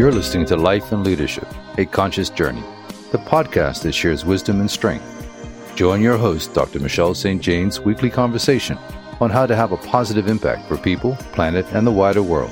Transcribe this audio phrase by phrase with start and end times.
[0.00, 1.46] You're listening to Life and Leadership,
[1.76, 2.64] a Conscious Journey,
[3.12, 5.04] the podcast that shares wisdom and strength.
[5.76, 6.80] Join your host, Dr.
[6.80, 7.38] Michelle St.
[7.42, 8.78] Jane's weekly conversation
[9.20, 12.50] on how to have a positive impact for people, planet, and the wider world.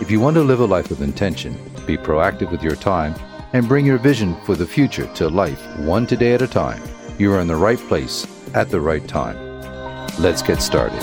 [0.00, 1.52] If you want to live a life of intention,
[1.86, 3.14] be proactive with your time,
[3.52, 6.82] and bring your vision for the future to life one today at a time,
[7.18, 9.36] you are in the right place at the right time.
[10.18, 11.02] Let's get started.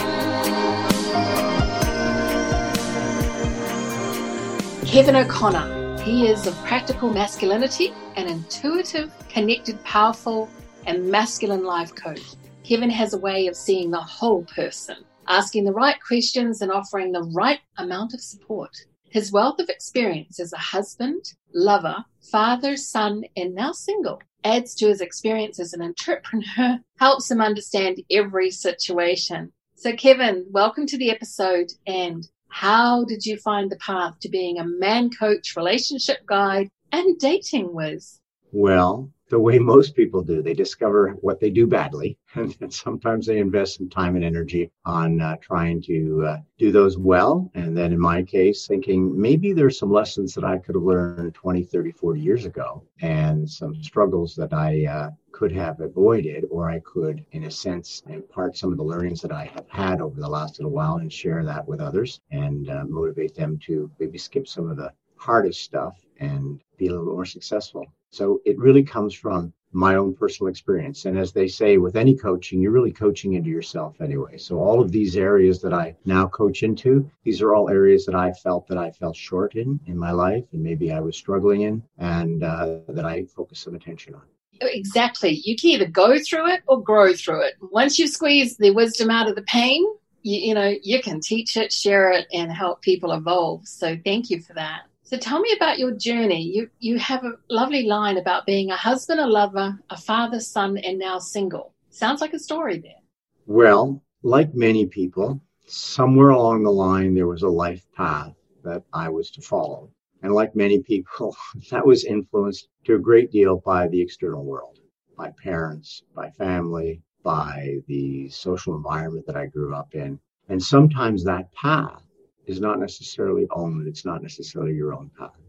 [4.88, 5.75] Kevin O'Connor.
[6.06, 10.48] He is of practical masculinity, an intuitive, connected, powerful,
[10.86, 12.36] and masculine life coach.
[12.64, 14.98] Kevin has a way of seeing the whole person,
[15.28, 18.70] asking the right questions and offering the right amount of support.
[19.10, 21.24] His wealth of experience as a husband,
[21.56, 27.42] lover, father, son, and now single adds to his experience as an entrepreneur, helps him
[27.42, 29.52] understand every situation.
[29.74, 34.60] So, Kevin, welcome to the episode and how did you find the path to being
[34.60, 38.22] a man coach, relationship guide, and dating whiz?
[38.54, 43.40] Well, the way most people do, they discover what they do badly, and sometimes they
[43.40, 47.52] invest some time and energy on uh, trying to uh, do those well.
[47.56, 51.34] And then in my case, thinking maybe there's some lessons that I could have learned
[51.34, 56.70] 20, 30, 40 years ago, and some struggles that I uh, could have avoided, or
[56.70, 60.18] I could, in a sense, impart some of the learnings that I have had over
[60.18, 64.18] the last little while and share that with others and uh, motivate them to maybe
[64.18, 67.86] skip some of the hardest stuff and be a little more successful.
[68.12, 71.04] So it really comes from my own personal experience.
[71.04, 74.38] And as they say with any coaching, you're really coaching into yourself anyway.
[74.38, 78.16] So all of these areas that I now coach into, these are all areas that
[78.16, 81.64] I felt that I fell short in in my life and maybe I was struggling
[81.64, 84.22] in and uh, that I focus some attention on.
[84.62, 85.42] Exactly.
[85.44, 87.56] You can either go through it or grow through it.
[87.62, 89.86] Once you squeeze the wisdom out of the pain,
[90.24, 93.68] you, you know, you can teach it, share it, and help people evolve.
[93.68, 94.84] So thank you for that.
[95.04, 96.42] So tell me about your journey.
[96.42, 100.78] You you have a lovely line about being a husband, a lover, a father, son,
[100.80, 101.74] and now single.
[101.92, 103.02] Sounds like a story there.
[103.46, 108.34] Well, like many people, somewhere along the line there was a life path
[108.64, 109.92] that I was to follow.
[110.26, 111.38] And like many people,
[111.70, 114.80] that was influenced to a great deal by the external world,
[115.16, 120.20] by parents, by family, by the social environment that I grew up in.
[120.50, 122.04] And sometimes that path
[122.48, 125.40] is not necessarily owned, it's not necessarily your own path.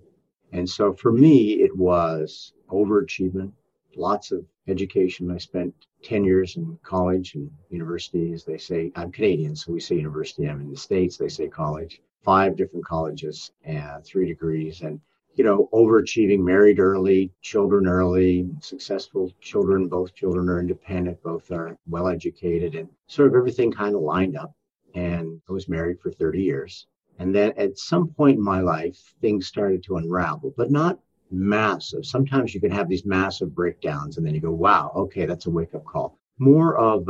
[0.53, 3.53] And so for me, it was overachievement,
[3.97, 5.31] lots of education.
[5.31, 8.93] I spent 10 years in college and university, as they say.
[8.94, 10.47] I'm Canadian, so we say university.
[10.47, 15.00] I'm in the States, they say college five different colleges and three degrees and
[15.37, 21.78] you know overachieving married early children early successful children both children are independent both are
[21.87, 24.53] well educated and sort of everything kind of lined up.
[24.97, 26.87] And i was married for 30 years.
[27.19, 30.98] And then at some point in my life things started to unravel but not
[31.31, 32.04] massive.
[32.04, 35.50] Sometimes you can have these massive breakdowns and then you go wow okay that's a
[35.50, 36.19] wake up call.
[36.41, 37.08] More of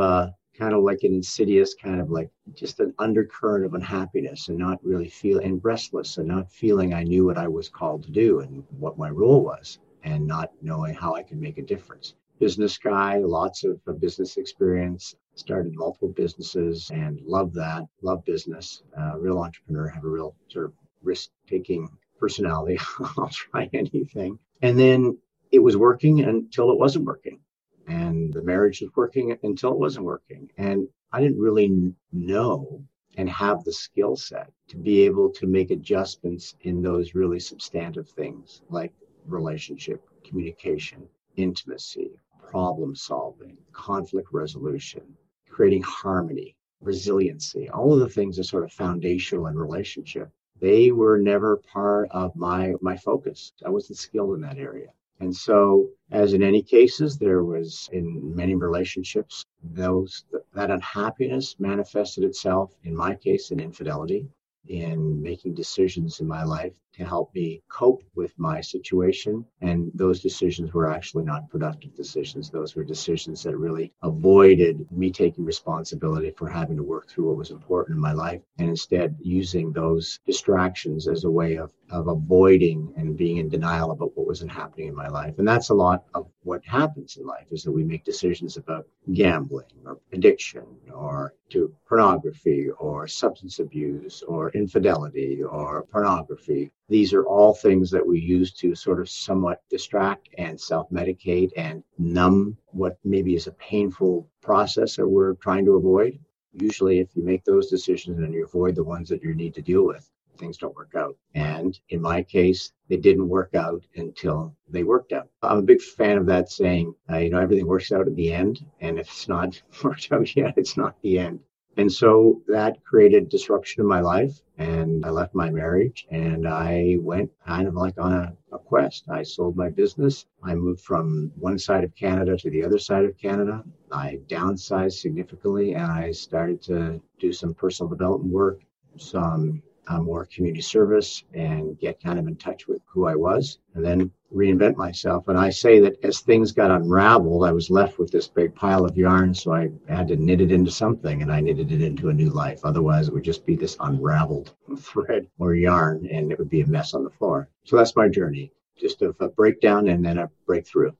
[0.58, 4.82] kind of like an insidious kind of like just an undercurrent of unhappiness and not
[4.84, 8.40] really feel and restless and not feeling I knew what I was called to do
[8.40, 12.14] and what my role was and not knowing how I could make a difference.
[12.38, 19.18] Business guy, lots of business experience, started multiple businesses and love that, love business, uh,
[19.18, 20.72] real entrepreneur, have a real sort of
[21.02, 22.78] risk taking personality.
[23.18, 24.38] I'll try anything.
[24.62, 25.18] And then
[25.50, 27.40] it was working until it wasn't working
[27.86, 30.50] and the marriage was working until it wasn't working.
[30.56, 32.84] And I didn't really know
[33.16, 38.08] and have the skill set to be able to make adjustments in those really substantive
[38.10, 38.92] things like
[39.26, 42.10] relationship, communication, intimacy,
[42.50, 45.16] problem solving, conflict resolution,
[45.48, 50.30] creating harmony, resiliency, all of the things that sort of foundational in relationship.
[50.60, 53.52] They were never part of my my focus.
[53.64, 54.88] I wasn't skilled in that area.
[55.18, 62.24] And so, as in any cases, there was in many relationships, those that unhappiness manifested
[62.24, 64.28] itself, in my case, in infidelity,
[64.68, 69.44] in making decisions in my life to help me cope with my situation.
[69.60, 72.50] And those decisions were actually not productive decisions.
[72.50, 77.36] Those were decisions that really avoided me taking responsibility for having to work through what
[77.36, 82.08] was important in my life and instead using those distractions as a way of, of
[82.08, 85.38] avoiding and being in denial about what wasn't happening in my life.
[85.38, 88.86] And that's a lot of what happens in life is that we make decisions about
[89.12, 97.26] gambling or addiction or to pornography or substance abuse or infidelity or pornography these are
[97.26, 102.56] all things that we use to sort of somewhat distract and self medicate and numb
[102.66, 106.18] what maybe is a painful process that we're trying to avoid.
[106.52, 109.62] Usually, if you make those decisions and you avoid the ones that you need to
[109.62, 111.16] deal with, things don't work out.
[111.34, 115.28] And in my case, they didn't work out until they worked out.
[115.42, 118.32] I'm a big fan of that saying, uh, you know, everything works out at the
[118.32, 118.64] end.
[118.80, 121.40] And if it's not worked out yet, it's not the end.
[121.78, 124.40] And so that created disruption in my life.
[124.56, 129.04] And I left my marriage and I went kind of like on a, a, quest.
[129.10, 130.24] I sold my business.
[130.42, 133.62] I moved from one side of Canada to the other side of Canada.
[133.92, 138.60] I downsized significantly and I started to do some personal development work,
[138.96, 143.58] some uh, more community service and get kind of in touch with who I was
[143.74, 145.28] and then reinvent myself.
[145.28, 148.84] And I say that as things got unraveled, I was left with this big pile
[148.84, 149.34] of yarn.
[149.34, 152.30] So I had to knit it into something and I knitted it into a new
[152.30, 152.60] life.
[152.64, 156.66] Otherwise, it would just be this unraveled thread or yarn and it would be a
[156.66, 157.48] mess on the floor.
[157.64, 160.92] So that's my journey just of a breakdown and then a breakthrough.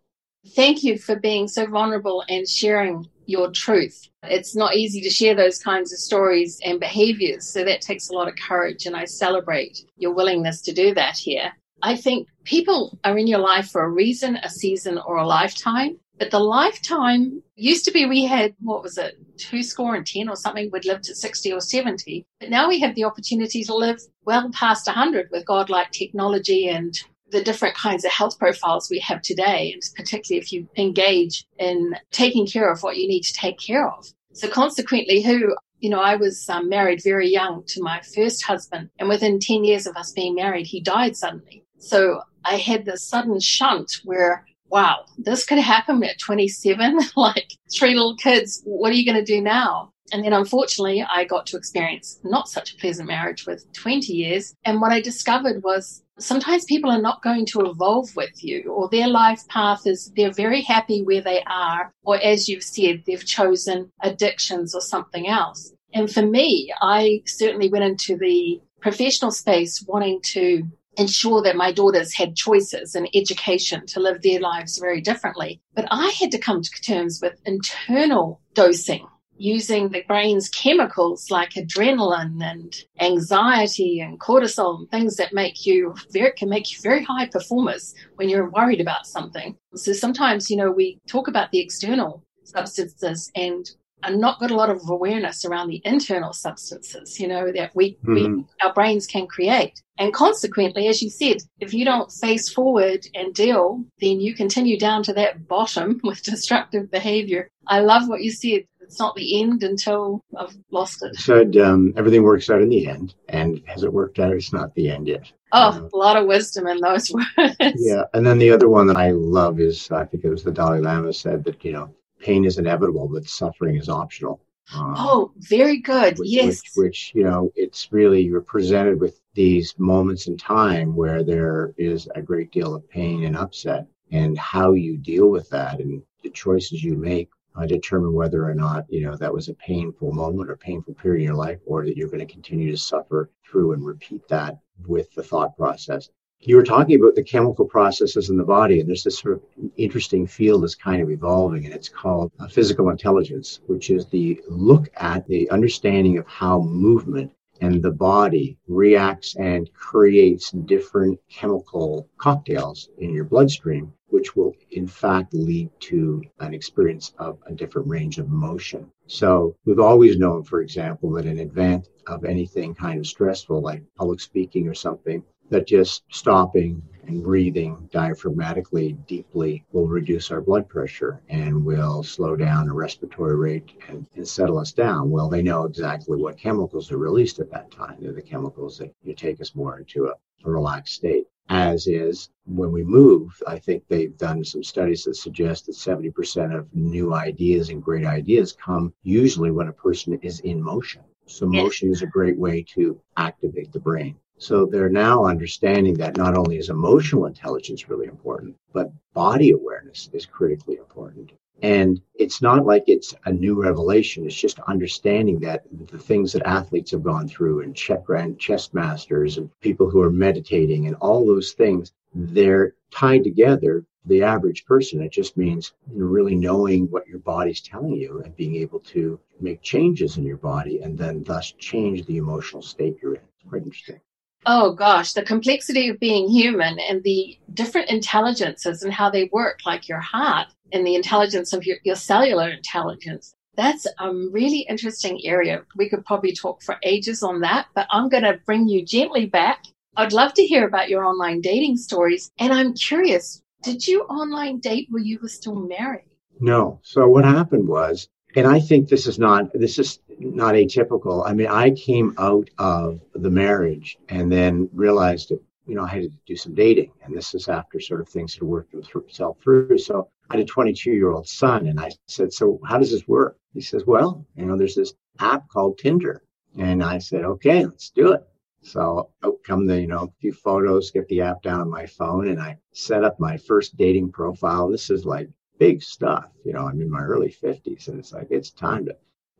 [0.54, 4.08] Thank you for being so vulnerable and sharing your truth.
[4.22, 7.46] It's not easy to share those kinds of stories and behaviors.
[7.46, 8.86] So that takes a lot of courage.
[8.86, 11.52] And I celebrate your willingness to do that here.
[11.82, 15.98] I think people are in your life for a reason, a season, or a lifetime.
[16.18, 20.30] But the lifetime used to be we had, what was it, two score and 10
[20.30, 22.24] or something, we'd live to 60 or 70.
[22.40, 26.98] But now we have the opportunity to live well past 100 with godlike technology and
[27.30, 31.96] the different kinds of health profiles we have today, and particularly if you engage in
[32.10, 34.06] taking care of what you need to take care of.
[34.32, 38.90] So consequently, who, you know, I was um, married very young to my first husband,
[38.98, 41.64] and within 10 years of us being married, he died suddenly.
[41.78, 47.94] So I had this sudden shunt where, wow, this could happen at 27, like three
[47.94, 48.62] little kids.
[48.64, 49.92] What are you going to do now?
[50.12, 54.54] And then unfortunately, I got to experience not such a pleasant marriage with 20 years.
[54.64, 58.88] And what I discovered was sometimes people are not going to evolve with you or
[58.88, 63.24] their life path is they're very happy where they are or as you've said they've
[63.24, 65.72] chosen addictions or something else.
[65.92, 70.62] And for me i certainly went into the professional space wanting to
[70.98, 75.60] ensure that my daughters had choices and education to live their lives very differently.
[75.74, 79.06] But i had to come to terms with internal dosing
[79.38, 85.94] using the brain's chemicals like adrenaline and anxiety and cortisol and things that make you
[86.12, 89.56] very can make you very high performers when you're worried about something.
[89.74, 93.68] So sometimes, you know, we talk about the external substances and
[94.02, 97.96] are not got a lot of awareness around the internal substances, you know, that we,
[98.04, 98.36] mm-hmm.
[98.36, 99.82] we our brains can create.
[99.98, 104.78] And consequently, as you said, if you don't face forward and deal, then you continue
[104.78, 107.48] down to that bottom with destructive behavior.
[107.66, 111.16] I love what you said it's not the end until I've lost it.
[111.16, 114.32] Said um, everything works out in the end, and has it worked out?
[114.32, 115.30] It's not the end yet.
[115.52, 117.56] Oh, uh, a lot of wisdom in those words.
[117.76, 120.52] Yeah, and then the other one that I love is I think it was the
[120.52, 124.40] Dalai Lama said that you know pain is inevitable, but suffering is optional.
[124.74, 126.18] Um, oh, very good.
[126.18, 126.46] Which, yes.
[126.46, 131.72] Which, which, you know, it's really, you're presented with these moments in time where there
[131.78, 136.02] is a great deal of pain and upset, and how you deal with that and
[136.24, 140.12] the choices you make uh, determine whether or not you know that was a painful
[140.12, 143.30] moment or painful period in your life or that you're going to continue to suffer
[143.44, 146.10] through and repeat that with the thought process.
[146.40, 149.70] You were talking about the chemical processes in the body and there's this sort of
[149.76, 154.40] interesting field that's kind of evolving and it's called uh, physical intelligence which is the
[154.48, 157.32] look at the understanding of how movement
[157.62, 164.86] and the body reacts and creates different chemical cocktails in your bloodstream which will in
[164.86, 168.90] fact lead to an experience of a different range of motion.
[169.06, 173.82] So we've always known, for example, that in advance of anything kind of stressful like
[173.96, 180.68] public speaking or something, that just stopping and breathing diaphragmatically deeply will reduce our blood
[180.68, 185.10] pressure and will slow down the respiratory rate and, and, settle us down.
[185.10, 187.98] Well, they know exactly what chemicals are released at that time.
[188.00, 192.30] They're the chemicals that you take us more into a, a relaxed state as is
[192.44, 193.42] when we move.
[193.46, 198.04] I think they've done some studies that suggest that 70% of new ideas and great
[198.04, 201.02] ideas come usually when a person is in motion.
[201.26, 204.16] So motion is a great way to activate the brain.
[204.38, 210.10] So they're now understanding that not only is emotional intelligence really important, but body awareness
[210.12, 211.32] is critically important.
[211.62, 214.26] And it's not like it's a new revelation.
[214.26, 219.38] It's just understanding that the things that athletes have gone through and grand chess masters
[219.38, 223.84] and people who are meditating and all those things, they're tied together.
[224.04, 228.56] The average person, it just means really knowing what your body's telling you and being
[228.56, 233.14] able to make changes in your body and then thus change the emotional state you're
[233.14, 233.20] in.
[233.20, 234.00] It's quite interesting.
[234.48, 239.58] Oh gosh, the complexity of being human and the different intelligences and how they work,
[239.66, 243.34] like your heart and the intelligence of your, your cellular intelligence.
[243.56, 245.62] That's a really interesting area.
[245.74, 249.26] We could probably talk for ages on that, but I'm going to bring you gently
[249.26, 249.64] back.
[249.96, 252.30] I'd love to hear about your online dating stories.
[252.38, 256.10] And I'm curious, did you online date while you were still married?
[256.38, 256.78] No.
[256.84, 261.26] So what happened was, and I think this is not this is not atypical.
[261.26, 265.88] I mean, I came out of the marriage and then realized that you know I
[265.88, 269.42] had to do some dating, and this is after sort of things had worked themselves
[269.42, 269.78] through.
[269.78, 273.08] So I had a 22 year old son, and I said, "So how does this
[273.08, 276.22] work?" He says, "Well, you know, there's this app called Tinder,"
[276.58, 278.22] and I said, "Okay, let's do it."
[278.60, 281.86] So out come the, you know, a few photos, get the app down on my
[281.86, 284.68] phone, and I set up my first dating profile.
[284.68, 286.26] This is like big stuff.
[286.44, 288.96] You know, I'm in my early 50s and it's like, it's time to.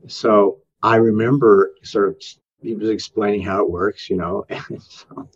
[0.08, 2.22] So I remember sort of,
[2.62, 4.44] he was explaining how it works, you know.
[4.50, 5.28] And so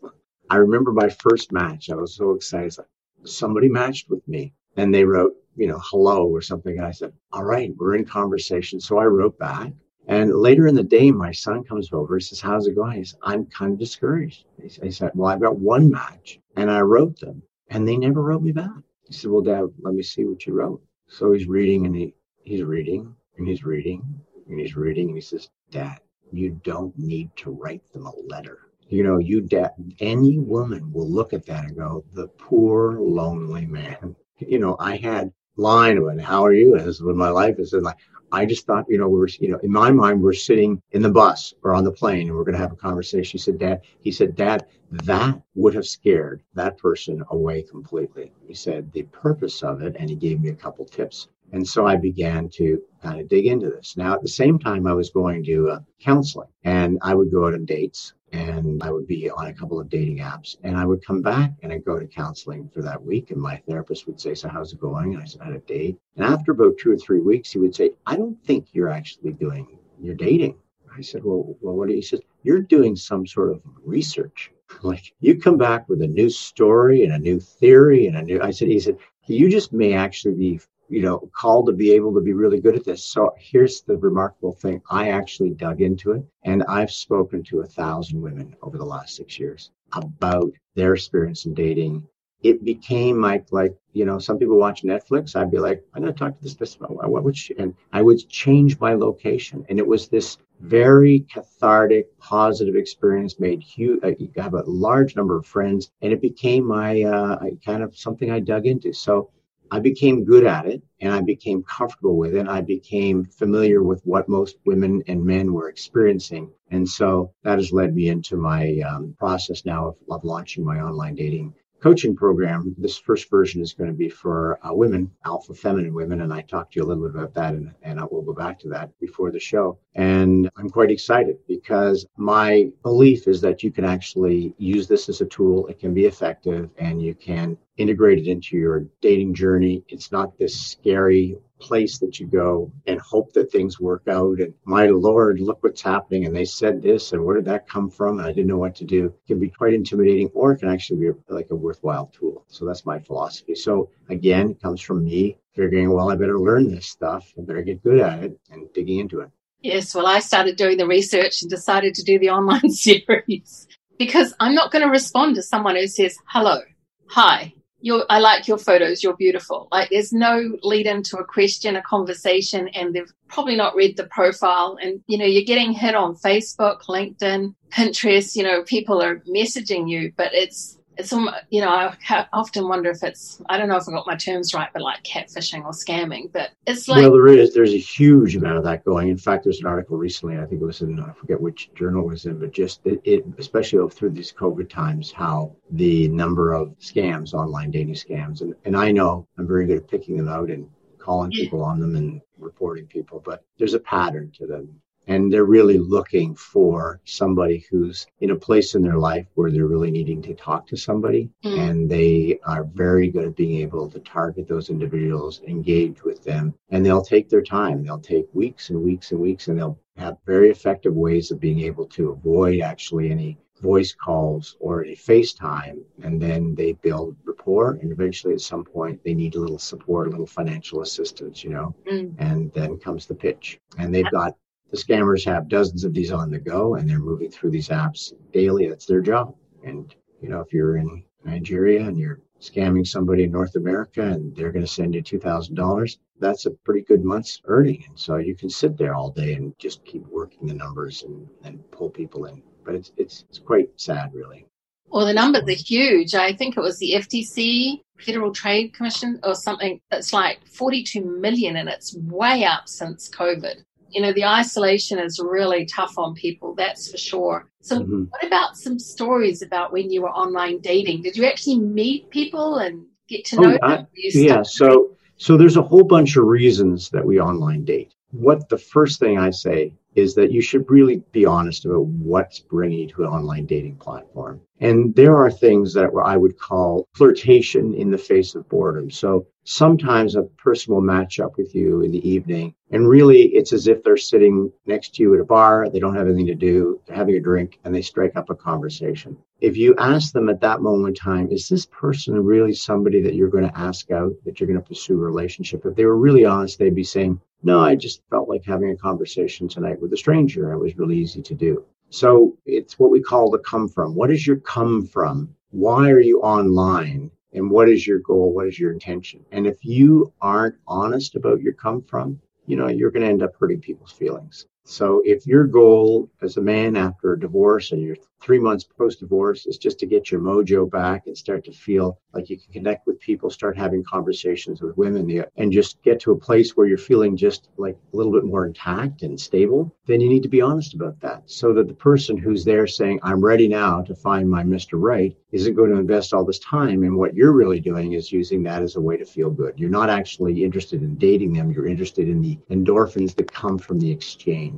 [0.48, 1.90] I remember my first match.
[1.90, 2.76] I was so excited.
[2.78, 2.86] Like,
[3.24, 6.78] somebody matched with me and they wrote, you know, hello or something.
[6.78, 8.80] And I said, all right, we're in conversation.
[8.80, 9.72] So I wrote back.
[10.10, 12.16] And later in the day, my son comes over.
[12.16, 12.98] He says, How's it going?
[12.98, 14.44] He says, I'm kind of discouraged.
[14.60, 16.40] He said, Well, I've got one match.
[16.56, 18.82] And I wrote them, and they never wrote me back.
[19.10, 20.80] He said, Well, Dad, let me see what you wrote.
[21.08, 24.02] So he's reading and he, he's reading and he's reading
[24.48, 25.98] and he's reading and he says, Dad,
[26.30, 28.70] you don't need to write them a letter.
[28.88, 33.66] You know, you dad, any woman will look at that and go, the poor lonely
[33.66, 34.16] man.
[34.38, 36.74] You know, I had line when how are you?
[36.74, 37.98] And this is when my life is and like
[38.32, 41.02] I just thought, you know, we were, you know, in my mind, we're sitting in
[41.02, 43.38] the bus or on the plane and we're going to have a conversation.
[43.38, 48.32] He said, Dad, he said, Dad, that would have scared that person away completely.
[48.46, 51.28] He said the purpose of it, and he gave me a couple tips.
[51.52, 53.96] And so I began to kind of dig into this.
[53.96, 57.46] Now, at the same time, I was going to uh, counseling and I would go
[57.46, 60.84] out on dates and I would be on a couple of dating apps and I
[60.84, 63.30] would come back and I'd go to counseling for that week.
[63.30, 65.14] And my therapist would say, So, how's it going?
[65.14, 65.98] And I said, I had a date.
[66.16, 69.32] And after about two or three weeks, he would say, I don't think you're actually
[69.32, 70.56] doing your dating.
[70.96, 71.98] I said, Well, well what do you?
[71.98, 74.50] He says, You're doing some sort of research.
[74.84, 78.40] Like you come back with a new story and a new theory and a new.
[78.40, 80.60] I said, He said, You just may actually be
[80.90, 83.04] you know, called to be able to be really good at this.
[83.04, 84.82] So here's the remarkable thing.
[84.90, 89.14] I actually dug into it and I've spoken to a thousand women over the last
[89.14, 92.06] six years about their experience in dating.
[92.42, 95.36] It became like, like, you know, some people watch Netflix.
[95.36, 96.86] I'd be like, I'm going to talk to this person.
[96.88, 99.64] What would she, and I would change my location.
[99.68, 105.36] And it was this very cathartic, positive experience, made huge, I have a large number
[105.36, 108.92] of friends and it became my, uh, kind of something I dug into.
[108.92, 109.30] So
[109.72, 112.48] I became good at it and I became comfortable with it.
[112.48, 116.50] I became familiar with what most women and men were experiencing.
[116.70, 120.80] And so that has led me into my um, process now of, of launching my
[120.80, 122.74] online dating coaching program.
[122.78, 126.42] This first version is going to be for uh, women, alpha feminine women, and I
[126.42, 128.68] talked to you a little bit about that, and, and I will go back to
[128.68, 129.78] that before the show.
[129.94, 135.20] And I'm quite excited because my belief is that you can actually use this as
[135.20, 135.66] a tool.
[135.68, 139.82] It can be effective, and you can integrate it into your dating journey.
[139.88, 144.40] It's not this scary place that you go and hope that things work out.
[144.40, 146.24] And my Lord, look what's happening.
[146.24, 148.18] And they said this, and where did that come from?
[148.18, 149.06] And I didn't know what to do.
[149.06, 152.44] It can be quite intimidating, or it can actually be like a worthwhile tool.
[152.48, 153.54] So that's my philosophy.
[153.54, 157.32] So again, comes from me figuring, well, I better learn this stuff.
[157.38, 159.30] I better get good at it and digging into it.
[159.62, 164.32] Yes, well, I started doing the research and decided to do the online series because
[164.40, 166.60] I'm not going to respond to someone who says, hello,
[167.06, 169.02] hi, you're, I like your photos.
[169.02, 169.68] You're beautiful.
[169.70, 174.06] Like there's no lead into a question, a conversation, and they've probably not read the
[174.06, 174.76] profile.
[174.82, 179.88] And, you know, you're getting hit on Facebook, LinkedIn, Pinterest, you know, people are messaging
[179.88, 181.12] you, but it's, it's
[181.50, 184.54] you know I often wonder if it's I don't know if I got my terms
[184.54, 186.30] right, but like catfishing or scamming.
[186.32, 189.08] But it's like well, there is there's a huge amount of that going.
[189.08, 190.38] In fact, there's an article recently.
[190.38, 193.00] I think it was in I forget which journal it was in, but just it,
[193.04, 198.54] it especially through these COVID times, how the number of scams, online dating scams, and
[198.64, 201.96] and I know I'm very good at picking them out and calling people on them
[201.96, 204.80] and reporting people, but there's a pattern to them
[205.10, 209.66] and they're really looking for somebody who's in a place in their life where they're
[209.66, 211.58] really needing to talk to somebody mm.
[211.58, 216.54] and they are very good at being able to target those individuals engage with them
[216.70, 220.16] and they'll take their time they'll take weeks and weeks and weeks and they'll have
[220.24, 225.82] very effective ways of being able to avoid actually any voice calls or a FaceTime,
[226.02, 227.72] and then they build rapport.
[227.82, 231.50] And eventually, at some point, they need a little support, a little financial assistance, you
[231.50, 232.14] know, mm.
[232.18, 233.60] and then comes the pitch.
[233.76, 234.34] And they've got
[234.70, 238.12] the scammers have dozens of these on the go and they're moving through these apps
[238.32, 238.68] daily.
[238.68, 239.34] That's their job.
[239.64, 244.34] And, you know, if you're in Nigeria and you're scamming somebody in North America and
[244.34, 247.84] they're going to send you $2,000, that's a pretty good month's earning.
[247.88, 251.28] And so you can sit there all day and just keep working the numbers and,
[251.44, 252.42] and pull people in.
[252.64, 254.46] But it's, it's, it's quite sad, really.
[254.88, 256.14] Well, the numbers are huge.
[256.14, 259.80] I think it was the FTC, Federal Trade Commission, or something.
[259.92, 263.62] It's like 42 million, and it's way up since COVID.
[263.90, 267.50] You know, the isolation is really tough on people, that's for sure.
[267.60, 268.04] So, mm-hmm.
[268.04, 271.02] what about some stories about when you were online dating?
[271.02, 273.86] Did you actually meet people and get to know oh, them?
[273.86, 277.92] I, yeah, so so there's a whole bunch of reasons that we online date.
[278.12, 282.40] What the first thing I say is that you should really be honest about what's
[282.40, 284.40] bringing you to an online dating platform.
[284.60, 288.90] And there are things that I would call flirtation in the face of boredom.
[288.90, 293.52] So sometimes a person will match up with you in the evening and really it's
[293.52, 295.68] as if they're sitting next to you at a bar.
[295.68, 296.80] They don't have anything to do.
[296.86, 299.16] They're having a drink and they strike up a conversation.
[299.40, 303.14] If you ask them at that moment in time, is this person really somebody that
[303.14, 305.64] you're going to ask out, that you're going to pursue a relationship?
[305.64, 308.76] If they were really honest, they'd be saying, no, I just felt like having a
[308.76, 310.52] conversation tonight with a stranger.
[310.52, 311.64] It was really easy to do.
[311.90, 313.94] So it's what we call the come from.
[313.94, 315.34] What is your come from?
[315.50, 317.10] Why are you online?
[317.32, 318.32] And what is your goal?
[318.32, 319.24] What is your intention?
[319.32, 323.22] And if you aren't honest about your come from, you know, you're going to end
[323.22, 324.46] up hurting people's feelings.
[324.64, 329.00] So if your goal as a man after a divorce and you're three months post
[329.00, 332.52] divorce is just to get your mojo back and start to feel like you can
[332.52, 336.66] connect with people, start having conversations with women, and just get to a place where
[336.66, 340.28] you're feeling just like a little bit more intact and stable, then you need to
[340.28, 343.94] be honest about that so that the person who's there saying, I'm ready now to
[343.94, 344.72] find my Mr.
[344.74, 346.82] Right isn't going to invest all this time.
[346.82, 349.54] And what you're really doing is using that as a way to feel good.
[349.56, 353.78] You're not actually interested in dating them, you're interested in the endorphins that come from
[353.78, 354.49] the exchange.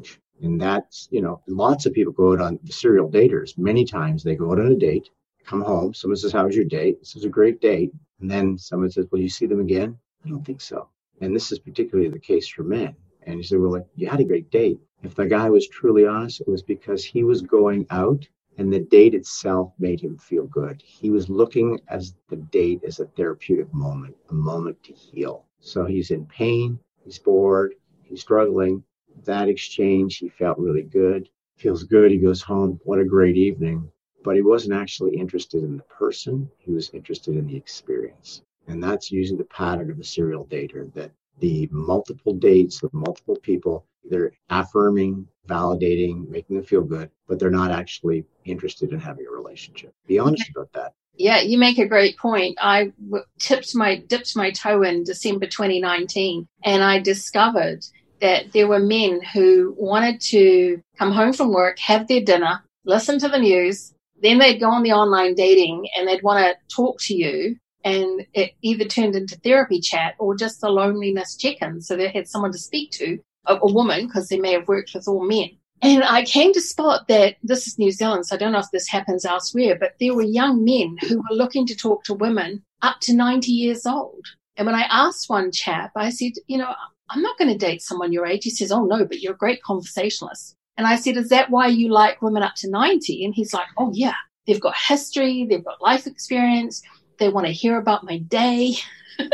[0.42, 3.56] And that's, you know, lots of people go out on serial daters.
[3.56, 5.10] Many times they go out on a date,
[5.44, 5.94] come home.
[5.94, 6.98] Someone says, How was your date?
[7.00, 7.92] This is a great date.
[8.20, 9.98] And then someone says, Will you see them again?
[10.24, 10.88] I don't think so.
[11.20, 12.96] And this is particularly the case for men.
[13.22, 14.80] And you say, Well, like, you had a great date.
[15.02, 18.26] If the guy was truly honest, it was because he was going out
[18.58, 20.82] and the date itself made him feel good.
[20.84, 25.46] He was looking as the date as a therapeutic moment, a moment to heal.
[25.60, 28.84] So he's in pain, he's bored, he's struggling,
[29.24, 31.28] that exchange, he felt really good.
[31.56, 32.10] Feels good.
[32.10, 32.80] He goes home.
[32.84, 33.90] What a great evening.
[34.24, 38.42] But he wasn't actually interested in the person, he was interested in the experience.
[38.68, 43.36] And that's usually the pattern of a serial dater that the multiple dates with multiple
[43.36, 49.26] people, they're affirming, validating, making them feel good, but they're not actually interested in having
[49.26, 49.92] a relationship.
[50.06, 50.94] Be honest about that.
[51.16, 52.56] Yeah, you make a great point.
[52.60, 52.92] I
[53.38, 57.84] tipped my dipped my toe in December 2019 and I discovered
[58.22, 63.18] that there were men who wanted to come home from work, have their dinner, listen
[63.18, 66.98] to the news, then they'd go on the online dating and they'd want to talk
[67.00, 67.56] to you.
[67.84, 71.80] And it either turned into therapy chat or just a loneliness check in.
[71.80, 74.94] So they had someone to speak to, a, a woman, because they may have worked
[74.94, 75.50] with all men.
[75.82, 78.70] And I came to spot that this is New Zealand, so I don't know if
[78.72, 82.62] this happens elsewhere, but there were young men who were looking to talk to women
[82.82, 84.24] up to 90 years old.
[84.56, 86.72] And when I asked one chap, I said, you know,
[87.12, 88.44] I'm not going to date someone your age.
[88.44, 90.56] He says, Oh, no, but you're a great conversationalist.
[90.76, 93.24] And I said, Is that why you like women up to 90?
[93.24, 94.14] And he's like, Oh, yeah.
[94.46, 96.82] They've got history, they've got life experience,
[97.18, 98.74] they want to hear about my day.
[99.18, 99.30] and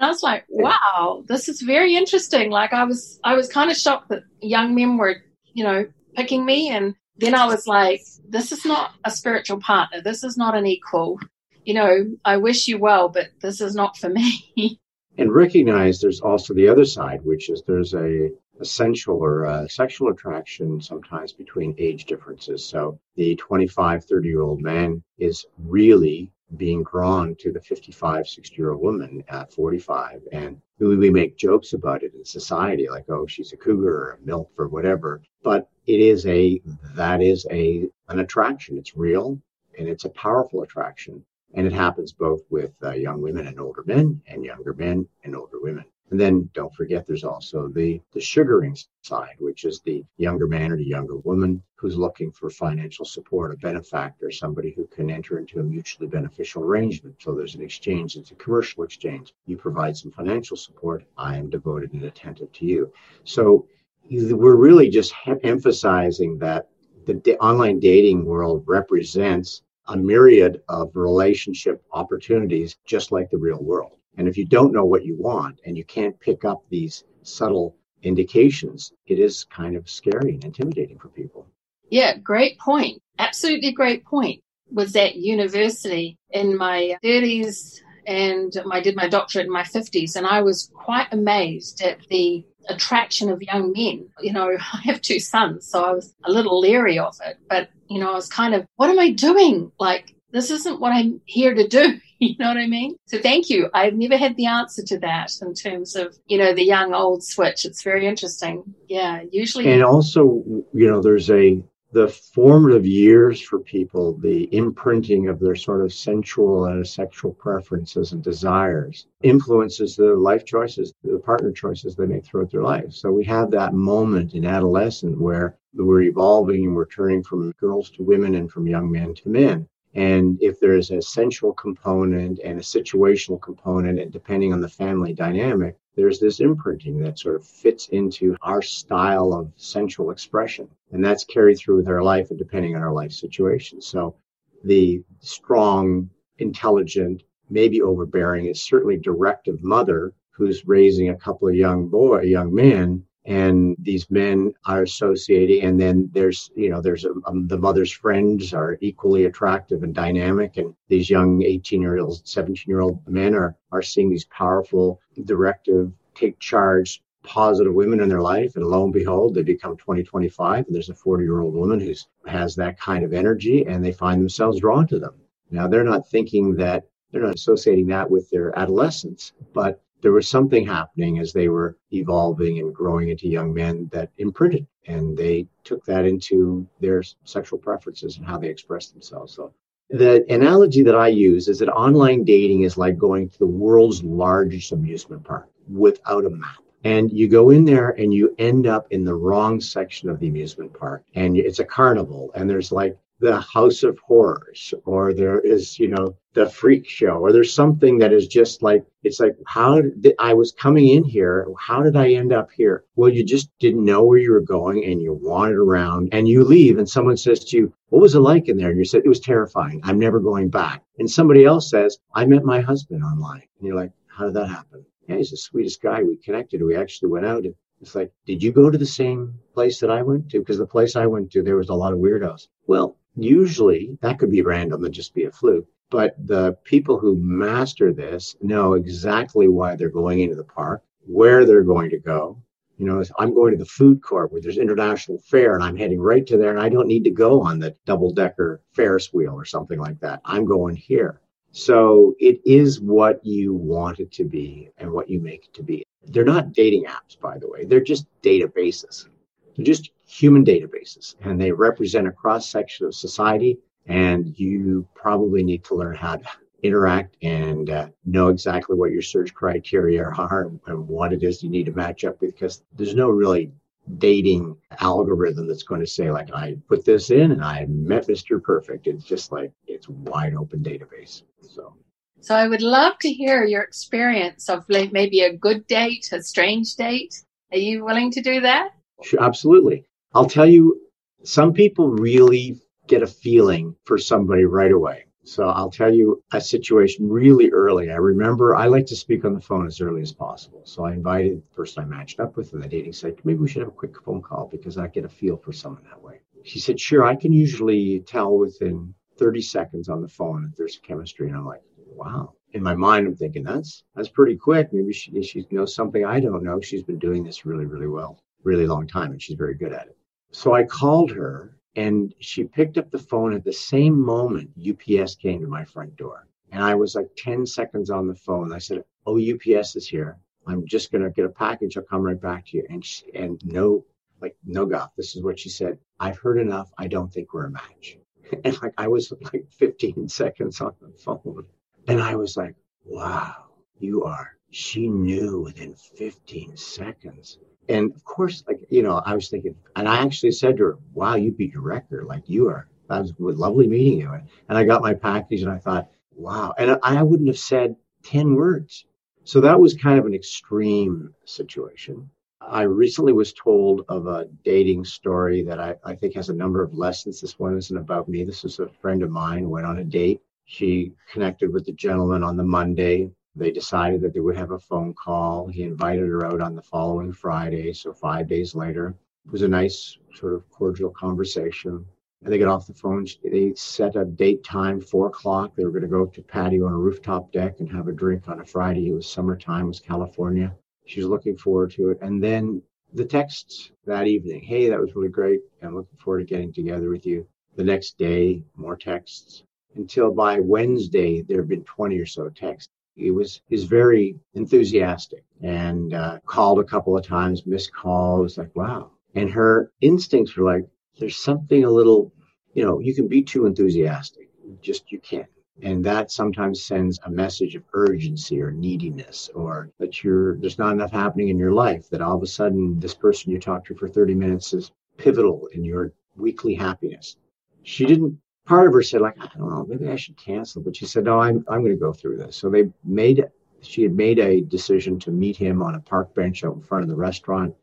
[0.00, 2.50] I was like, wow, this is very interesting.
[2.50, 5.16] Like I was I was kind of shocked that young men were,
[5.52, 10.00] you know, picking me and then I was like, this is not a spiritual partner.
[10.00, 11.18] This is not an equal.
[11.64, 14.80] You know, I wish you well, but this is not for me.
[15.18, 18.30] and recognize there's also the other side, which is there's a
[18.62, 22.64] sensual or a sexual attraction sometimes between age differences.
[22.64, 28.56] So the 25, 30 year old man is really being drawn to the 55, 60
[28.56, 30.22] year old woman at 45.
[30.32, 34.18] And we make jokes about it in society, like, oh, she's a cougar or a
[34.18, 35.22] MILF or whatever.
[35.42, 36.60] But it is a,
[36.94, 38.78] that is a, an attraction.
[38.78, 39.40] It's real
[39.78, 41.24] and it's a powerful attraction.
[41.54, 45.36] And it happens both with uh, young women and older men, and younger men and
[45.36, 45.84] older women.
[46.10, 50.70] And then don't forget there's also the, the sugaring side, which is the younger man
[50.70, 55.38] or the younger woman who's looking for financial support, a benefactor, somebody who can enter
[55.38, 57.16] into a mutually beneficial arrangement.
[57.20, 59.34] So there's an exchange, it's a commercial exchange.
[59.46, 62.92] You provide some financial support, I am devoted and attentive to you.
[63.24, 63.66] So
[64.10, 66.68] we're really just emphasizing that
[67.06, 73.98] the online dating world represents a myriad of relationship opportunities, just like the real world.
[74.16, 77.76] And if you don't know what you want and you can't pick up these subtle
[78.02, 81.46] indications, it is kind of scary and intimidating for people.
[81.90, 83.00] Yeah, great point.
[83.18, 84.40] Absolutely great point.
[84.70, 90.16] was at university in my 30s and I did my doctorate in my 50s.
[90.16, 94.08] And I was quite amazed at the attraction of young men.
[94.20, 97.38] You know, I have two sons, so I was a little leery of it.
[97.48, 99.70] But, you know, I was kind of, what am I doing?
[99.78, 102.00] Like, this isn't what I'm here to do.
[102.20, 102.96] You know what I mean?
[103.06, 103.68] So thank you.
[103.74, 107.22] I've never had the answer to that in terms of, you know, the young old
[107.22, 107.66] switch.
[107.66, 108.62] It's very interesting.
[108.88, 109.70] Yeah, usually.
[109.70, 111.60] And also, you know, there's a
[111.94, 118.10] the formative years for people, the imprinting of their sort of sensual and sexual preferences
[118.10, 122.92] and desires influences the life choices, the partner choices they make throughout their life.
[122.92, 127.90] So we have that moment in adolescence where we're evolving and we're turning from girls
[127.90, 129.68] to women and from young men to men.
[129.94, 135.12] And if there's a sensual component and a situational component, and depending on the family
[135.12, 140.68] dynamic, there's this imprinting that sort of fits into our style of sensual expression.
[140.92, 143.80] And that's carried through with our life and depending on our life situation.
[143.80, 144.16] So
[144.64, 151.88] the strong, intelligent, maybe overbearing is certainly directive mother who's raising a couple of young
[151.88, 157.12] boy, young men and these men are associating and then there's you know there's a,
[157.26, 162.26] um, the mother's friends are equally attractive and dynamic and these young 18 year old
[162.26, 168.08] 17 year old men are are seeing these powerful directive take charge positive women in
[168.10, 171.40] their life and lo and behold they become 20 25 and there's a 40 year
[171.40, 171.94] old woman who
[172.26, 175.14] has that kind of energy and they find themselves drawn to them.
[175.50, 180.28] Now they're not thinking that they're not associating that with their adolescence but there was
[180.28, 185.46] something happening as they were evolving and growing into young men that imprinted and they
[185.64, 189.32] took that into their sexual preferences and how they express themselves.
[189.32, 189.54] So
[189.88, 194.02] the analogy that i use is that online dating is like going to the world's
[194.04, 196.58] largest amusement park without a map.
[196.84, 200.28] And you go in there and you end up in the wrong section of the
[200.28, 205.40] amusement park and it's a carnival and there's like the House of Horrors, or there
[205.40, 209.36] is, you know, the Freak Show, or there's something that is just like, it's like,
[209.46, 211.46] how did I was coming in here?
[211.58, 212.84] How did I end up here?
[212.96, 216.42] Well, you just didn't know where you were going and you wandered around and you
[216.42, 218.70] leave and someone says to you, what was it like in there?
[218.70, 219.80] And you said, it was terrifying.
[219.84, 220.82] I'm never going back.
[220.98, 223.44] And somebody else says, I met my husband online.
[223.58, 224.84] And you're like, how did that happen?
[225.08, 226.02] Yeah, he's the sweetest guy.
[226.02, 226.62] We connected.
[226.62, 227.44] We actually went out.
[227.44, 230.40] and It's like, did you go to the same place that I went to?
[230.40, 232.48] Because the place I went to, there was a lot of weirdos.
[232.66, 235.66] Well, Usually that could be random and just be a fluke.
[235.90, 241.44] But the people who master this know exactly why they're going into the park, where
[241.44, 242.42] they're going to go.
[242.78, 246.00] You know, I'm going to the food court where there's international fare and I'm heading
[246.00, 249.34] right to there and I don't need to go on the double decker Ferris wheel
[249.34, 250.20] or something like that.
[250.24, 251.20] I'm going here.
[251.52, 255.62] So it is what you want it to be and what you make it to
[255.62, 255.84] be.
[256.02, 257.64] They're not dating apps, by the way.
[257.64, 259.08] They're just databases.
[259.54, 263.58] They're just human databases and they represent a cross section of society.
[263.86, 266.24] And you probably need to learn how to
[266.62, 271.50] interact and uh, know exactly what your search criteria are and what it is you
[271.50, 273.52] need to match up with because there's no really
[273.98, 278.42] dating algorithm that's going to say like i put this in and i met mr
[278.42, 281.76] perfect it's just like it's wide open database so
[282.22, 286.22] so i would love to hear your experience of like maybe a good date a
[286.22, 287.14] strange date
[287.52, 288.70] are you willing to do that
[289.02, 289.84] Sure, absolutely.
[290.16, 290.80] I'll tell you,
[291.24, 295.06] some people really get a feeling for somebody right away.
[295.24, 297.90] So I'll tell you a situation really early.
[297.90, 300.62] I remember I like to speak on the phone as early as possible.
[300.66, 303.24] So I invited the person I matched up with in the dating site.
[303.24, 305.82] Maybe we should have a quick phone call because I get a feel for someone
[305.84, 306.20] that way.
[306.44, 310.78] She said, sure, I can usually tell within 30 seconds on the phone if there's
[310.78, 311.26] chemistry.
[311.26, 312.34] And I'm like, wow.
[312.52, 314.72] In my mind, I'm thinking that's that's pretty quick.
[314.72, 316.60] Maybe she, she knows something I don't know.
[316.60, 319.86] She's been doing this really, really well really long time and she's very good at
[319.86, 319.96] it.
[320.34, 325.14] So I called her and she picked up the phone at the same moment UPS
[325.14, 326.26] came to my front door.
[326.50, 328.52] And I was like 10 seconds on the phone.
[328.52, 330.18] I said, Oh, UPS is here.
[330.48, 331.76] I'm just going to get a package.
[331.76, 332.66] I'll come right back to you.
[332.68, 333.84] And she, and no,
[334.20, 334.90] like, no guff.
[334.96, 335.78] This is what she said.
[336.00, 336.72] I've heard enough.
[336.78, 337.98] I don't think we're a match.
[338.44, 341.46] And like, I was like 15 seconds on the phone.
[341.86, 343.36] And I was like, wow,
[343.78, 344.36] you are.
[344.50, 349.88] She knew within 15 seconds and of course, like, you know, I was thinking, and
[349.88, 352.04] I actually said to her, wow, you beat your record.
[352.06, 354.12] Like you are, that was lovely meeting you.
[354.48, 356.54] And I got my package and I thought, wow.
[356.58, 358.84] And I wouldn't have said 10 words.
[359.24, 362.10] So that was kind of an extreme situation.
[362.40, 366.62] I recently was told of a dating story that I, I think has a number
[366.62, 367.20] of lessons.
[367.20, 368.22] This one isn't about me.
[368.22, 370.20] This is a friend of mine went on a date.
[370.44, 373.10] She connected with the gentleman on the Monday.
[373.36, 375.48] They decided that they would have a phone call.
[375.48, 378.94] He invited her out on the following Friday, so five days later.
[379.26, 381.84] It was a nice, sort of cordial conversation.
[382.22, 383.06] And they got off the phone.
[383.22, 385.56] They set a date time, four o'clock.
[385.56, 388.28] They were going to go to patio on a rooftop deck and have a drink
[388.28, 388.88] on a Friday.
[388.88, 390.54] It was summertime, it was California.
[390.86, 391.98] She was looking forward to it.
[392.02, 395.40] And then the texts that evening, hey, that was really great.
[395.62, 397.26] I'm looking forward to getting together with you.
[397.56, 399.42] The next day, more texts.
[399.74, 402.72] Until by Wednesday, there had been 20 or so texts.
[402.94, 408.38] He was he's very enthusiastic and uh, called a couple of times, missed calls.
[408.38, 408.92] Like, wow.
[409.14, 410.66] And her instincts were like,
[410.98, 412.12] there's something a little,
[412.54, 414.28] you know, you can be too enthusiastic.
[414.60, 415.28] Just you can't.
[415.62, 420.72] And that sometimes sends a message of urgency or neediness, or that you're there's not
[420.72, 421.88] enough happening in your life.
[421.90, 425.48] That all of a sudden this person you talked to for 30 minutes is pivotal
[425.52, 427.16] in your weekly happiness.
[427.62, 428.18] She didn't.
[428.46, 430.62] Part of her said, like, I don't know, maybe I should cancel.
[430.62, 432.36] But she said, no, I'm I'm going to go through this.
[432.36, 433.24] So they made.
[433.62, 436.82] She had made a decision to meet him on a park bench out in front
[436.82, 437.54] of the restaurant.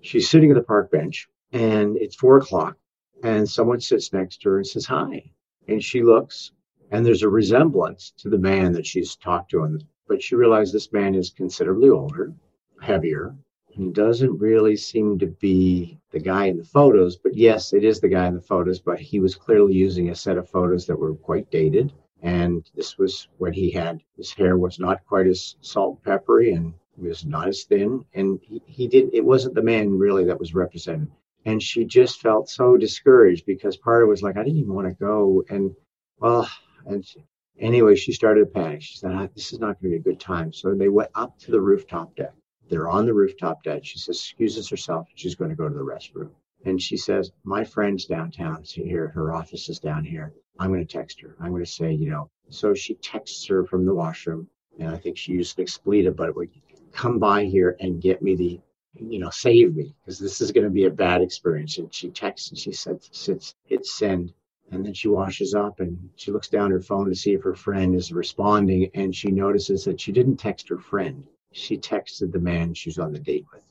[0.00, 2.76] She's sitting at the park bench, and it's four o'clock,
[3.24, 5.32] and someone sits next to her and says hi,
[5.66, 6.52] and she looks,
[6.92, 10.92] and there's a resemblance to the man that she's talked to, but she realized this
[10.92, 12.32] man is considerably older,
[12.80, 13.34] heavier,
[13.78, 17.16] and doesn't really seem to be the guy in the photos.
[17.16, 20.14] But yes, it is the guy in the photos, but he was clearly using a
[20.14, 21.92] set of photos that were quite dated.
[22.20, 26.52] And this was when he had his hair was not quite as salt and peppery
[26.52, 28.04] and was not as thin.
[28.12, 31.10] And he, he did it wasn't the man really that was represented.
[31.44, 34.74] And she just felt so discouraged because part of it was like, I didn't even
[34.74, 35.44] want to go.
[35.48, 35.74] And
[36.18, 36.50] well,
[36.84, 37.24] and she,
[37.60, 38.82] anyway, she started to panic.
[38.82, 40.52] She said, ah, This is not going to be a good time.
[40.52, 42.34] So they went up to the rooftop deck.
[42.68, 43.84] They're on the rooftop deck.
[43.84, 45.08] She says, excuses herself.
[45.14, 46.30] She's going to go to the restroom.
[46.64, 48.62] And she says, My friend's downtown.
[48.64, 50.32] Here, her office is down here.
[50.58, 51.36] I'm going to text her.
[51.40, 54.48] I'm going to say, you know, so she texts her from the washroom.
[54.78, 56.50] And I think she used an expletive, but it would
[56.92, 58.60] come by here and get me the,
[58.94, 61.78] you know, save me because this is going to be a bad experience.
[61.78, 64.32] And she texts and she says, hit send.
[64.70, 67.54] And then she washes up and she looks down her phone to see if her
[67.54, 68.90] friend is responding.
[68.94, 71.26] And she notices that she didn't text her friend.
[71.52, 73.62] She texted the man she's on the date with.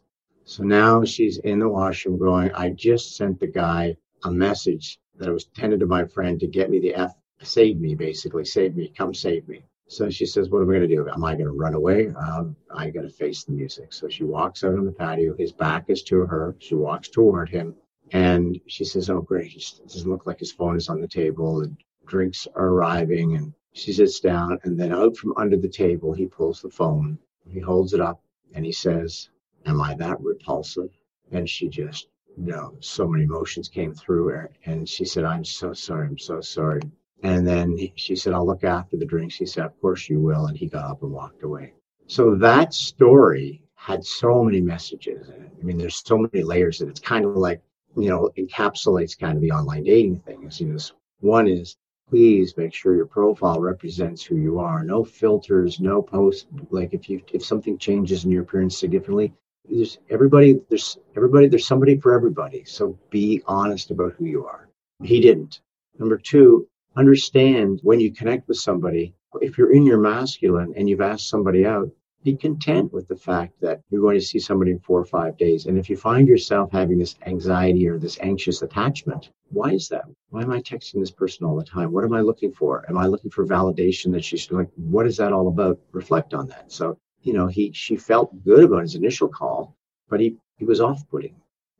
[0.46, 5.32] So now she's in the washroom going, I just sent the guy a message that
[5.32, 8.92] was tended to my friend to get me the F, save me, basically, save me,
[8.98, 9.64] come save me.
[9.90, 11.10] So she says, What am I going to do?
[11.10, 12.10] Am I going to run away?
[12.10, 13.94] Um, I got to face the music.
[13.94, 15.36] So she walks out on the patio.
[15.36, 16.56] His back is to her.
[16.60, 17.76] She walks toward him.
[18.12, 19.54] And she says, Oh, great.
[19.54, 21.62] It doesn't look like his phone is on the table.
[21.62, 23.38] And drinks are arriving.
[23.38, 24.60] And she sits down.
[24.64, 27.18] And then out from under the table, he pulls the phone.
[27.50, 28.22] He holds it up
[28.54, 29.30] and he says,
[29.66, 30.90] Am I that repulsive?
[31.32, 32.08] And she just,
[32.38, 34.52] know, so many emotions came through her.
[34.66, 36.08] And she said, I'm so sorry.
[36.08, 36.82] I'm so sorry.
[37.24, 39.36] And then she said, I'll look after the drinks.
[39.36, 40.46] He said, Of course you will.
[40.48, 41.74] And he got up and walked away.
[42.08, 45.52] So that story had so many messages in it.
[45.60, 47.62] I mean, there's so many layers that it's kind of like
[47.98, 50.44] you know, encapsulates kind of the online dating thing.
[50.44, 50.80] Is, You know,
[51.20, 51.78] one is
[52.10, 54.84] please make sure your profile represents who you are.
[54.84, 56.48] No filters, no post.
[56.70, 59.34] Like if you if something changes in your appearance significantly,
[59.70, 62.64] there's everybody there's everybody there's somebody for everybody.
[62.66, 64.70] So be honest about who you are.
[65.04, 65.62] He didn't.
[66.00, 69.14] Number two, understand when you connect with somebody.
[69.42, 71.92] If you're in your masculine and you've asked somebody out,
[72.24, 75.38] be content with the fact that you're going to see somebody in four or five
[75.38, 75.66] days.
[75.66, 80.06] And if you find yourself having this anxiety or this anxious attachment, why is that?
[80.30, 81.92] Why am I texting this person all the time?
[81.92, 82.86] What am I looking for?
[82.90, 85.80] Am I looking for validation that she's like, what is that all about?
[85.92, 86.72] Reflect on that.
[86.72, 89.76] So, you know, he she felt good about his initial call,
[90.10, 91.36] but he, he was off-putting.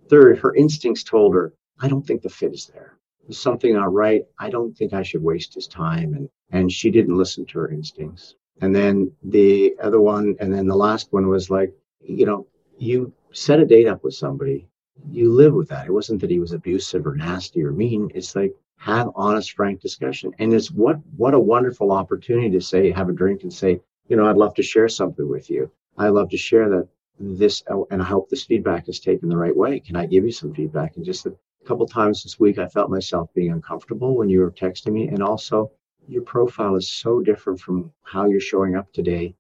[0.10, 2.98] Third, her instincts told her, I don't think the fit is there.
[3.24, 4.24] There's something not right.
[4.40, 6.14] I don't think I should waste his time.
[6.14, 8.36] And and she didn't listen to her instincts.
[8.62, 13.14] And then the other one, and then the last one was like, you know, you
[13.32, 14.68] set a date up with somebody,
[15.12, 15.88] you live with that.
[15.88, 18.12] It wasn't that he was abusive or nasty or mean.
[18.16, 20.32] It's like have honest, frank discussion.
[20.40, 24.16] And it's what what a wonderful opportunity to say, have a drink and say, you
[24.16, 25.70] know, I'd love to share something with you.
[25.98, 26.88] I'd love to share that
[27.20, 29.80] this, oh, and I hope this feedback is taken the right way.
[29.80, 30.96] Can I give you some feedback?
[30.96, 31.34] And just a
[31.66, 35.24] couple times this week, I felt myself being uncomfortable when you were texting me, and
[35.24, 35.72] also
[36.08, 39.36] your profile is so different from how you're showing up today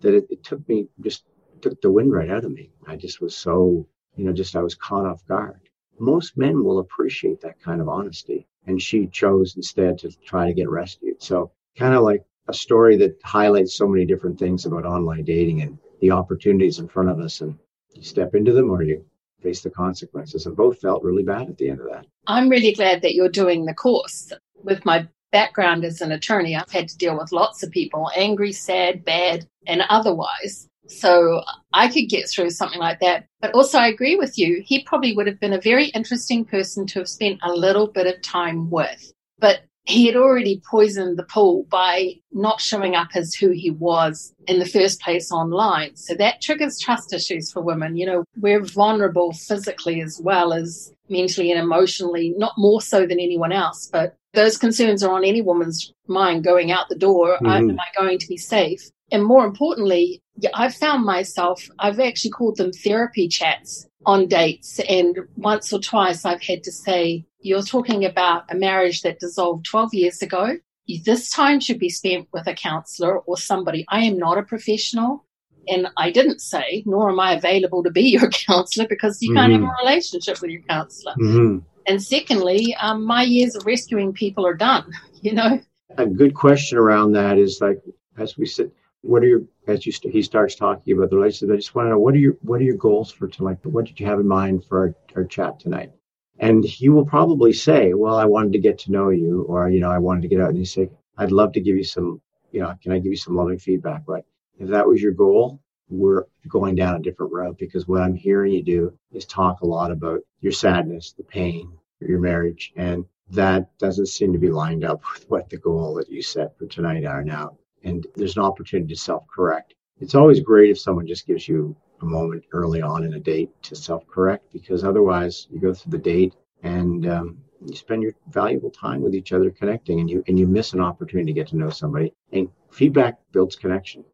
[0.00, 1.24] that it, it took me just
[1.60, 2.70] took the wind right out of me.
[2.86, 5.60] I just was so, you know, just I was caught off guard.
[5.98, 8.46] Most men will appreciate that kind of honesty.
[8.66, 11.22] And she chose instead to try to get rescued.
[11.22, 15.62] So kind of like a story that highlights so many different things about online dating
[15.62, 17.58] and the opportunities in front of us and
[17.94, 19.04] you step into them or you
[19.42, 22.06] face the consequences and both felt really bad at the end of that.
[22.26, 24.32] I'm really glad that you're doing the course.
[24.62, 28.52] With my background as an attorney, I've had to deal with lots of people, angry,
[28.52, 30.68] sad, bad, and otherwise.
[30.88, 33.26] So I could get through something like that.
[33.40, 34.62] But also, I agree with you.
[34.64, 38.06] He probably would have been a very interesting person to have spent a little bit
[38.06, 39.12] of time with.
[39.38, 44.32] But he had already poisoned the pool by not showing up as who he was
[44.46, 45.96] in the first place online.
[45.96, 47.96] So that triggers trust issues for women.
[47.96, 53.18] You know, we're vulnerable physically as well as mentally and emotionally, not more so than
[53.18, 57.36] anyone else, but those concerns are on any woman's mind going out the door.
[57.36, 57.70] Mm-hmm.
[57.70, 58.90] Am I going to be safe?
[59.12, 60.22] And more importantly,
[60.54, 64.80] I've found myself, I've actually called them therapy chats on dates.
[64.88, 69.66] And once or twice I've had to say, you're talking about a marriage that dissolved
[69.66, 70.56] 12 years ago.
[71.04, 73.84] This time should be spent with a counselor or somebody.
[73.88, 75.24] I am not a professional.
[75.68, 79.38] And I didn't say, nor am I available to be your counselor because you mm-hmm.
[79.38, 79.86] can't have a mm-hmm.
[79.86, 81.14] relationship with your counselor.
[81.14, 81.58] Mm-hmm.
[81.90, 85.60] And secondly, um, my years of rescuing people are done, you know?
[85.98, 87.82] A good question around that is like,
[88.16, 91.52] as we said, what are your as you st- he starts talking about the relationship?
[91.52, 93.58] I just want to know what are your what are your goals for tonight?
[93.64, 95.90] What did you have in mind for our, our chat tonight?
[96.38, 99.80] And he will probably say, "Well, I wanted to get to know you," or you
[99.80, 102.20] know, "I wanted to get out." And you say, "I'd love to give you some,
[102.52, 104.24] you know, can I give you some loving feedback?" Right?
[104.60, 108.52] If that was your goal, we're going down a different route because what I'm hearing
[108.52, 111.72] you do is talk a lot about your sadness, the pain,
[112.08, 116.10] your marriage, and that doesn't seem to be lined up with what the goal that
[116.10, 117.56] you set for tonight are now.
[117.84, 119.74] And there's an opportunity to self correct.
[120.00, 123.50] It's always great if someone just gives you a moment early on in a date
[123.62, 128.14] to self correct because otherwise you go through the date and um, you spend your
[128.30, 131.48] valuable time with each other connecting and you and you miss an opportunity to get
[131.48, 132.12] to know somebody.
[132.32, 134.04] And feedback builds connection.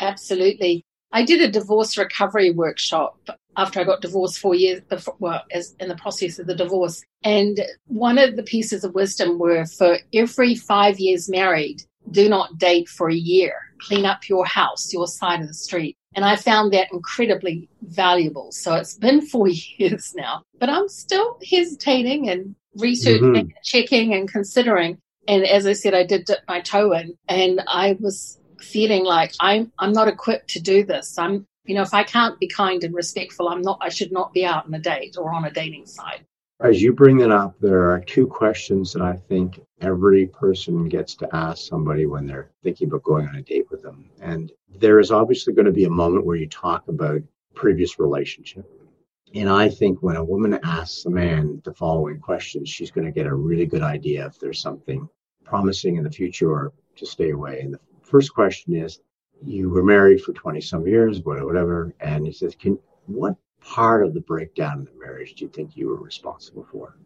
[0.00, 0.84] Absolutely.
[1.12, 3.18] I did a divorce recovery workshop
[3.56, 7.02] after i got divorced four years before well as in the process of the divorce
[7.22, 12.58] and one of the pieces of wisdom were for every five years married do not
[12.58, 13.54] date for a year.
[13.80, 15.96] Clean up your house, your side of the street.
[16.14, 18.52] And I found that incredibly valuable.
[18.52, 23.36] So it's been four years now, but I'm still hesitating and researching mm-hmm.
[23.36, 24.98] and checking and considering.
[25.26, 29.32] And as I said, I did dip my toe in and I was feeling like
[29.40, 31.18] I'm, I'm not equipped to do this.
[31.18, 34.32] I'm, you know, if I can't be kind and respectful, I'm not, I should not
[34.32, 36.22] be out on a date or on a dating site.
[36.60, 41.14] As you bring that up, there are two questions that I think every person gets
[41.16, 44.08] to ask somebody when they're thinking about going on a date with them.
[44.20, 47.22] And there is obviously going to be a moment where you talk about
[47.54, 48.70] previous relationship.
[49.34, 53.12] And I think when a woman asks a man the following questions, she's going to
[53.12, 55.08] get a really good idea if there's something
[55.44, 57.60] promising in the future or to stay away.
[57.60, 59.00] And the first question is,
[59.44, 61.94] you were married for 20 some years, whatever.
[62.00, 65.76] And he says, can, what part of the breakdown in the marriage do you think
[65.76, 66.96] you were responsible for?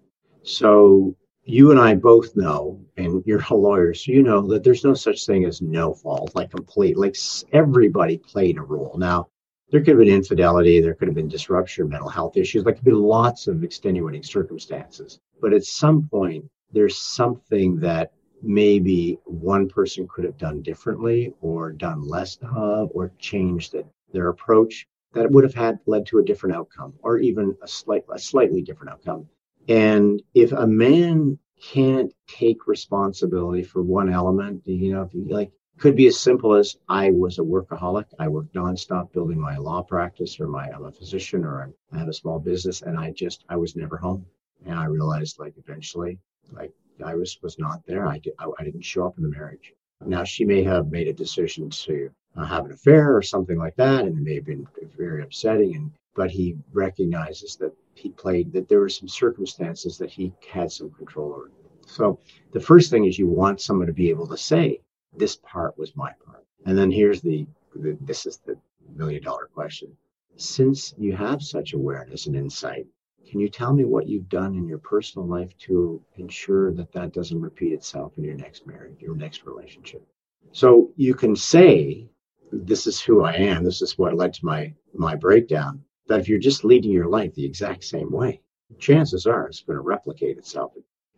[0.42, 4.84] So you and I both know, and you're a lawyer, so you know that there's
[4.84, 7.16] no such thing as no fault, like complete, like
[7.52, 8.96] everybody played a role.
[8.98, 9.28] Now,
[9.70, 12.84] there could have been infidelity, there could have been disruption, mental health issues, like, could
[12.84, 15.20] be lots of extenuating circumstances.
[15.40, 21.72] But at some point, there's something that maybe one person could have done differently or
[21.72, 26.24] done less of or changed it, their approach that would have had led to a
[26.24, 29.28] different outcome or even a slight a slightly different outcome.
[29.68, 36.06] And if a man can't take responsibility for one element, you know, like could be
[36.06, 38.06] as simple as I was a workaholic.
[38.18, 42.08] I worked nonstop building my law practice, or my I'm a physician, or I had
[42.08, 44.26] a small business, and I just I was never home.
[44.66, 46.18] And I realized, like eventually,
[46.52, 48.06] like I was was not there.
[48.06, 49.74] I did, I, I didn't show up in the marriage.
[50.04, 53.76] Now she may have made a decision to uh, have an affair or something like
[53.76, 55.74] that, and it may have been very upsetting.
[55.76, 60.70] And but he recognizes that he played that there were some circumstances that he had
[60.70, 61.50] some control over.
[61.86, 62.18] So
[62.52, 64.80] the first thing is you want someone to be able to say,
[65.16, 68.56] "This part was my part," and then here's the, the this is the
[68.94, 69.96] million dollar question.
[70.36, 72.86] Since you have such awareness and insight,
[73.26, 77.12] can you tell me what you've done in your personal life to ensure that that
[77.12, 80.06] doesn't repeat itself in your next marriage, your next relationship?
[80.52, 82.08] So you can say
[82.52, 83.64] this is who I am.
[83.64, 85.82] This is what led to my my breakdown.
[86.06, 88.40] That if you're just leading your life the exact same way,
[88.78, 90.72] chances are it's going to replicate itself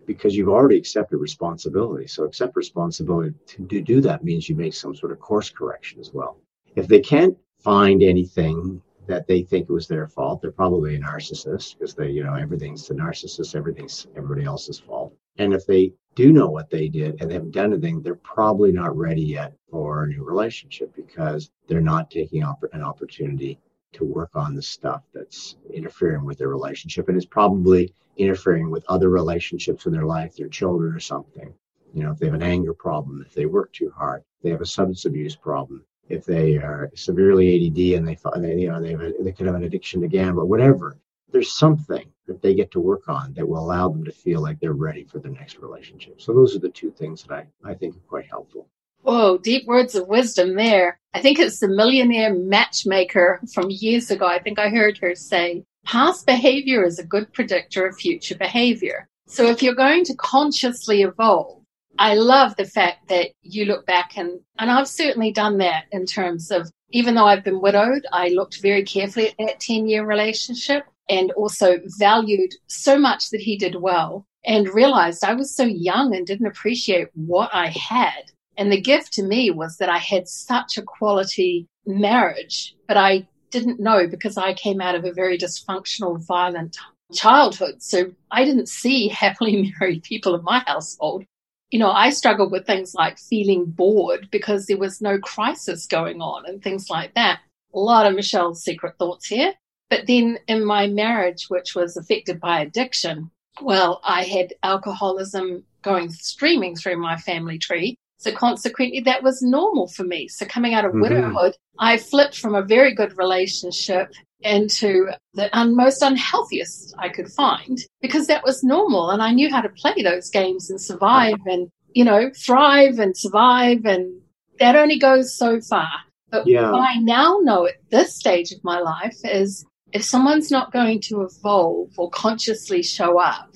[0.07, 2.09] because you've already accepted responsibility.
[2.09, 6.13] So accept responsibility to do that means you make some sort of course correction as
[6.13, 6.41] well.
[6.75, 11.01] If they can't find anything that they think it was their fault, they're probably a
[11.01, 15.13] narcissist because they, you know, everything's the narcissist, everything's everybody else's fault.
[15.37, 18.71] And if they do know what they did and they haven't done anything, they're probably
[18.71, 23.59] not ready yet for a new relationship because they're not taking an opportunity
[23.95, 28.85] to work on the stuff that's interfering with their relationship and it's probably interfering with
[28.89, 31.53] other relationships in their life, their children or something.
[31.93, 34.61] You know, if they have an anger problem, if they work too hard, they have
[34.61, 38.91] a substance abuse problem, if they are severely ADD and they, they you know, they,
[38.91, 40.99] have a, they could have an addiction to gambling, whatever.
[41.33, 44.59] There's something that they get to work on that will allow them to feel like
[44.59, 46.21] they're ready for the next relationship.
[46.21, 48.67] So those are the two things that I, I think are quite helpful.
[49.03, 50.99] Whoa, deep words of wisdom there.
[51.15, 54.27] I think it's the millionaire matchmaker from years ago.
[54.27, 59.09] I think I heard her say, past behavior is a good predictor of future behavior.
[59.27, 61.60] So if you're going to consciously evolve,
[62.01, 66.07] I love the fact that you look back and, and I've certainly done that in
[66.07, 70.07] terms of, even though I've been widowed, I looked very carefully at that 10 year
[70.07, 75.65] relationship and also valued so much that he did well and realized I was so
[75.65, 78.33] young and didn't appreciate what I had.
[78.57, 83.29] And the gift to me was that I had such a quality marriage, but I
[83.51, 86.79] didn't know because I came out of a very dysfunctional, violent
[87.13, 87.83] childhood.
[87.83, 91.25] So I didn't see happily married people in my household.
[91.71, 96.21] You know, I struggled with things like feeling bored because there was no crisis going
[96.21, 97.41] on and things like that.
[97.75, 99.55] A lot of Michelle's secret thoughts here.
[99.89, 106.11] But then in my marriage, which was affected by addiction, well, I had alcoholism going
[106.11, 107.97] streaming through my family tree.
[108.19, 110.29] So consequently, that was normal for me.
[110.29, 111.03] So coming out of mm-hmm.
[111.03, 114.13] widowhood, I flipped from a very good relationship
[114.43, 119.11] into the un- most unhealthiest I could find because that was normal.
[119.11, 123.17] And I knew how to play those games and survive and, you know, thrive and
[123.17, 123.85] survive.
[123.85, 124.21] And
[124.59, 125.91] that only goes so far.
[126.31, 126.71] But yeah.
[126.71, 131.01] what I now know at this stage of my life is if someone's not going
[131.03, 133.49] to evolve or consciously show up,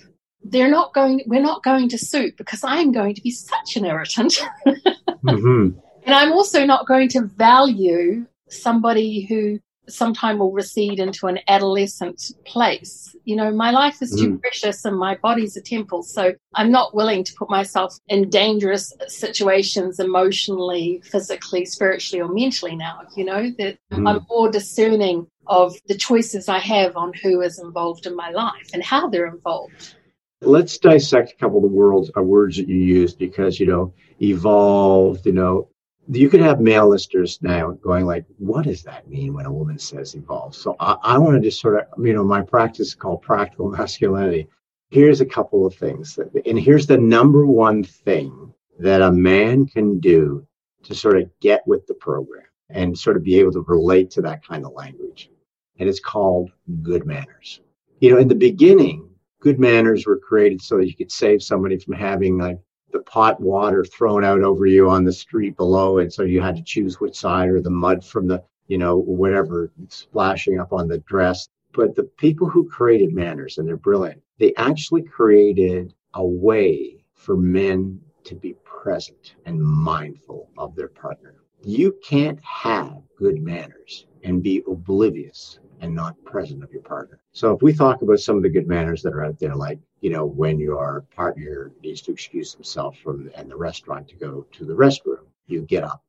[0.43, 3.85] they're not going, we're not going to suit because I'm going to be such an
[3.87, 4.43] irritant.
[4.67, 5.79] mm-hmm.
[6.05, 9.59] And I'm also not going to value somebody who
[9.89, 13.15] sometime will recede into an adolescent place.
[13.25, 14.41] You know, my life is too mm.
[14.41, 16.03] precious and my body's a temple.
[16.03, 22.77] So I'm not willing to put myself in dangerous situations emotionally, physically, spiritually, or mentally
[22.77, 23.01] now.
[23.17, 24.09] You know, that mm.
[24.09, 28.71] I'm more discerning of the choices I have on who is involved in my life
[28.73, 29.95] and how they're involved.
[30.41, 33.95] Let's dissect a couple of the words, uh, words that you used because, you know,
[34.21, 35.69] evolved, you know,
[36.09, 39.79] you could have male listeners now going like, what does that mean when a woman
[39.79, 40.55] says evolve?
[40.55, 43.71] So I, I want to just sort of, you know, my practice is called practical
[43.71, 44.49] masculinity.
[44.91, 49.67] Here's a couple of things that, and here's the number one thing that a man
[49.67, 50.47] can do
[50.83, 54.23] to sort of get with the program and sort of be able to relate to
[54.23, 55.31] that kind of language.
[55.79, 56.51] And it's called
[56.83, 57.61] good manners.
[58.01, 59.09] You know, in the beginning,
[59.41, 62.59] good manners were created so that you could save somebody from having like
[62.95, 65.99] the pot water thrown out over you on the street below.
[65.99, 68.97] And so you had to choose which side or the mud from the, you know,
[68.97, 71.49] whatever splashing up on the dress.
[71.73, 77.37] But the people who created manners, and they're brilliant, they actually created a way for
[77.37, 81.35] men to be present and mindful of their partner.
[81.67, 87.21] You can't have good manners and be oblivious and not present of your partner.
[87.33, 89.79] So if we talk about some of the good manners that are out there, like,
[90.01, 94.47] you know, when your partner needs to excuse themselves from and the restaurant to go
[94.53, 96.03] to the restroom, you get up.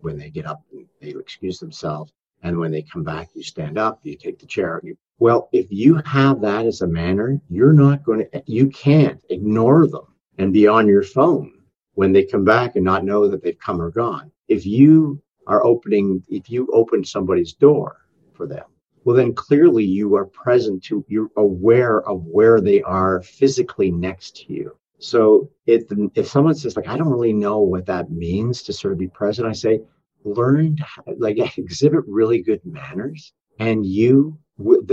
[0.00, 0.62] When they get up,
[1.00, 2.12] they excuse themselves.
[2.42, 4.80] And when they come back, you stand up, you take the chair.
[4.82, 9.22] You, well, if you have that as a manner, you're not going to, you can't
[9.28, 10.06] ignore them
[10.38, 11.52] and be on your phone
[11.94, 14.31] when they come back and not know that they've come or gone.
[14.52, 17.96] If you are opening, if you open somebody's door
[18.34, 18.66] for them,
[19.04, 24.36] well then clearly you are present to you're aware of where they are physically next
[24.36, 24.76] to you.
[24.98, 25.82] So if
[26.14, 29.08] if someone says like i don't really know what that means to sort of be
[29.08, 29.80] present i say
[30.24, 30.86] learn to
[31.18, 34.38] like exhibit really good manners and you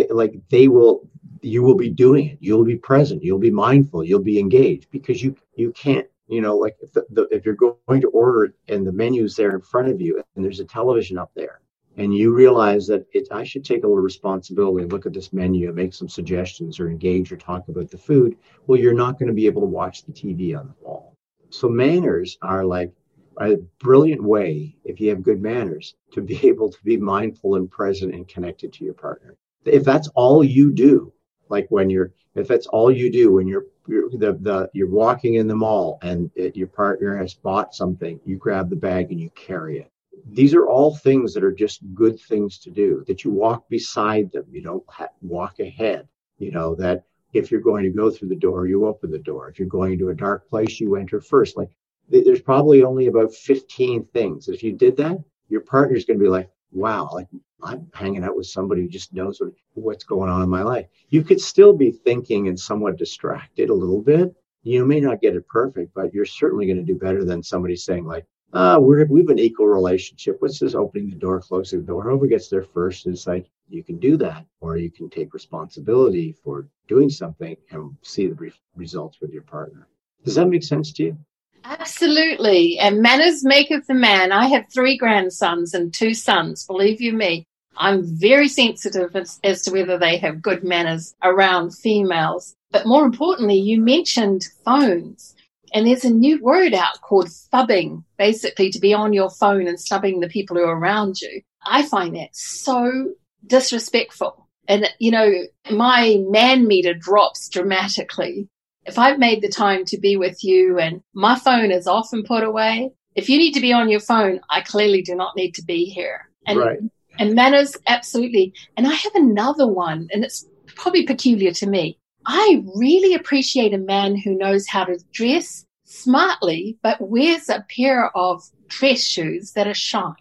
[0.09, 1.07] like they will
[1.41, 2.37] you will be doing it.
[2.41, 3.23] You'll be present.
[3.23, 4.03] You'll be mindful.
[4.03, 7.55] You'll be engaged because you you can't you know like if, the, the, if you're
[7.55, 11.17] going to order and the menu's there in front of you and there's a television
[11.17, 11.61] up there
[11.99, 15.33] and you realize that it, I should take a little responsibility and look at this
[15.33, 19.19] menu and make some suggestions or engage or talk about the food, well, you're not
[19.19, 21.17] going to be able to watch the TV on the wall.
[21.49, 22.93] So manners are like
[23.37, 27.69] a brilliant way, if you have good manners, to be able to be mindful and
[27.69, 29.35] present and connected to your partner.
[29.65, 31.11] If that's all you do,
[31.49, 35.35] like when you're, if that's all you do when you're, you're the, the you're walking
[35.35, 39.19] in the mall and it, your partner has bought something, you grab the bag and
[39.19, 39.91] you carry it.
[40.31, 44.31] These are all things that are just good things to do that you walk beside
[44.31, 44.45] them.
[44.51, 46.07] You don't ha- walk ahead.
[46.37, 49.49] You know that if you're going to go through the door you open the door.
[49.49, 51.57] If you're going to a dark place you enter first.
[51.57, 51.69] Like
[52.11, 54.47] th- there's probably only about 15 things.
[54.47, 55.17] If you did that
[55.49, 57.27] your partner's going to be like wow like
[57.63, 60.87] i'm hanging out with somebody who just knows what, what's going on in my life
[61.09, 64.33] you could still be thinking and somewhat distracted a little bit
[64.63, 67.75] you may not get it perfect but you're certainly going to do better than somebody
[67.75, 70.37] saying like uh, we're, we have an equal relationship.
[70.39, 72.03] What's this opening the door, closing the door?
[72.03, 76.35] Whoever gets there first is like, you can do that, or you can take responsibility
[76.43, 79.87] for doing something and see the re- results with your partner.
[80.25, 81.17] Does that make sense to you?
[81.63, 82.79] Absolutely.
[82.79, 84.31] And manners maketh the man.
[84.31, 87.45] I have three grandsons and two sons, believe you me.
[87.79, 92.55] I'm very sensitive as, as, to whether they have good manners around females.
[92.71, 95.33] But more importantly, you mentioned phones.
[95.73, 99.79] And there's a new word out called phubbing, basically to be on your phone and
[99.79, 101.41] stubbing the people who are around you.
[101.65, 103.13] I find that so
[103.45, 104.47] disrespectful.
[104.67, 105.31] And, you know,
[105.71, 108.49] my man meter drops dramatically.
[108.85, 112.43] If I've made the time to be with you and my phone is often put
[112.43, 115.63] away, if you need to be on your phone, I clearly do not need to
[115.63, 116.29] be here.
[116.45, 116.79] And, right.
[117.19, 118.53] And manners, absolutely.
[118.77, 121.99] And I have another one, and it's probably peculiar to me.
[122.25, 128.15] I really appreciate a man who knows how to dress smartly, but wears a pair
[128.15, 130.15] of dress shoes that are shined.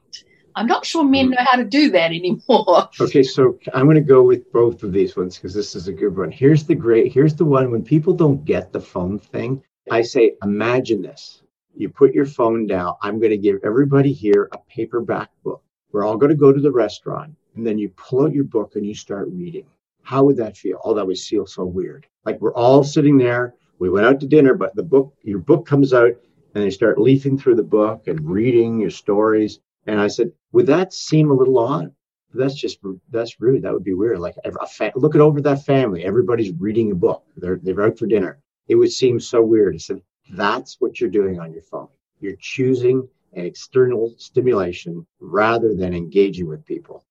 [0.56, 1.30] I'm not sure men hmm.
[1.32, 2.88] know how to do that anymore.
[3.00, 5.92] Okay, so I'm going to go with both of these ones because this is a
[5.92, 6.32] good one.
[6.32, 9.62] Here's the great, here's the one when people don't get the phone thing.
[9.90, 11.42] I say, imagine this.
[11.74, 12.94] You put your phone down.
[13.02, 15.62] I'm going to give everybody here a paperback book.
[15.92, 18.76] We're all going to go to the restaurant and then you pull out your book
[18.76, 19.66] and you start reading.
[20.02, 20.80] How would that feel?
[20.84, 22.06] Oh, that would feel so weird.
[22.24, 23.54] Like we're all sitting there.
[23.78, 26.12] We went out to dinner, but the book, your book comes out
[26.54, 29.60] and they start leafing through the book and reading your stories.
[29.86, 31.92] And I said, would that seem a little odd?
[32.34, 32.78] That's just
[33.10, 33.62] that's rude.
[33.62, 34.18] That would be weird.
[34.18, 36.04] Like a fa- look at over that family.
[36.04, 37.24] Everybody's reading a book.
[37.36, 38.38] They're they're out for dinner.
[38.66, 39.74] It would seem so weird.
[39.74, 41.88] I said, that's what you're doing on your phone.
[42.20, 47.04] You're choosing an external stimulation rather than engaging with people.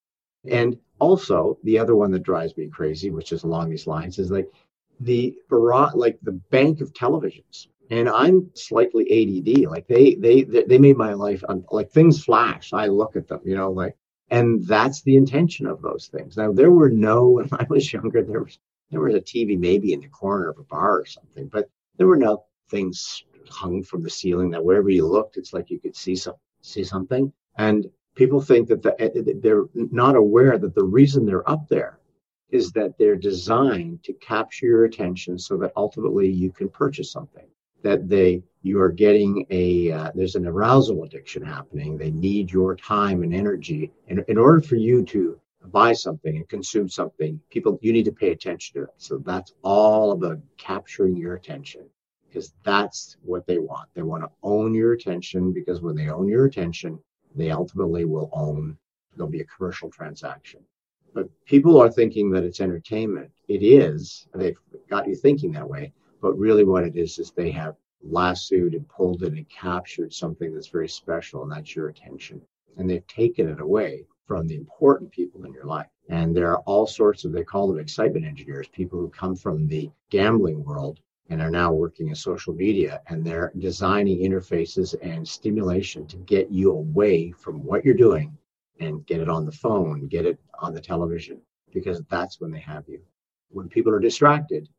[0.49, 4.32] And also, the other one that drives me crazy, which is along these lines, is
[4.32, 4.49] like
[4.99, 9.70] the like the bank of televisions and I'm slightly ADD.
[9.70, 12.74] Like they they they made my life like things flash.
[12.74, 13.95] I look at them, you know, like,
[14.30, 16.38] and that's the intention of those things.
[16.38, 18.59] Now there were no when I was younger there was
[18.91, 22.07] there was a TV maybe in the corner of a bar or something, but there
[22.07, 24.49] were no things hung from the ceiling.
[24.51, 27.31] That wherever you looked, it's like you could see some see something.
[27.57, 31.67] And people think that the, eh, eh, they're not aware that the reason they're up
[31.67, 31.99] there
[32.49, 37.45] is that they're designed to capture your attention so that ultimately you can purchase something.
[37.83, 41.97] That they you are getting a uh, there's an arousal addiction happening.
[41.97, 43.91] They need your time and energy.
[44.07, 48.11] In, in order for you to buy something and consume something people you need to
[48.11, 48.93] pay attention to it.
[48.97, 51.89] So that's all about capturing your attention
[52.38, 56.27] because that's what they want they want to own your attention because when they own
[56.27, 56.99] your attention
[57.35, 58.77] they ultimately will own
[59.15, 60.59] there'll be a commercial transaction
[61.13, 64.57] but people are thinking that it's entertainment it is they've
[64.89, 68.88] got you thinking that way but really, what it is is they have lassoed and
[68.89, 72.41] pulled it and captured something that's very special, and that's your attention.
[72.75, 75.88] And they've taken it away from the important people in your life.
[76.09, 79.67] And there are all sorts of, they call them excitement engineers, people who come from
[79.67, 80.99] the gambling world
[81.30, 86.49] and are now working in social media and they're designing interfaces and stimulation to get
[86.51, 88.38] you away from what you're doing
[88.80, 91.41] and get it on the phone, get it on the television,
[91.73, 93.01] because that's when they have you.
[93.49, 94.69] When people are distracted,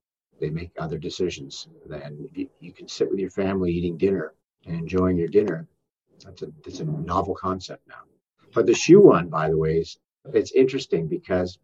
[0.40, 1.68] they make other decisions.
[1.90, 4.34] And you, you can sit with your family eating dinner
[4.66, 5.66] and enjoying your dinner.
[6.24, 8.02] That's a that's a novel concept now.
[8.54, 9.98] But the shoe one, by the way, is
[10.34, 11.58] it's interesting because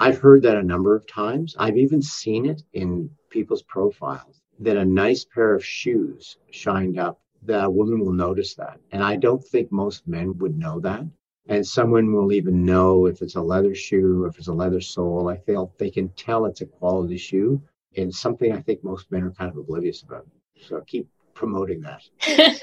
[0.00, 1.54] I've heard that a number of times.
[1.58, 7.20] I've even seen it in people's profiles that a nice pair of shoes shined up.
[7.42, 8.80] The woman will notice that.
[8.92, 11.04] And I don't think most men would know that.
[11.48, 15.28] And someone will even know if it's a leather shoe, if it's a leather sole.
[15.28, 17.62] I feel they can tell it's a quality shoe
[17.96, 20.26] and something I think most men are kind of oblivious about.
[20.66, 22.02] So keep promoting that.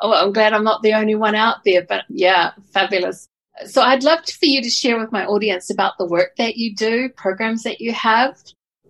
[0.00, 3.28] oh, I'm glad I'm not the only one out there, but yeah, fabulous.
[3.66, 6.74] So I'd love for you to share with my audience about the work that you
[6.74, 8.36] do, programs that you have.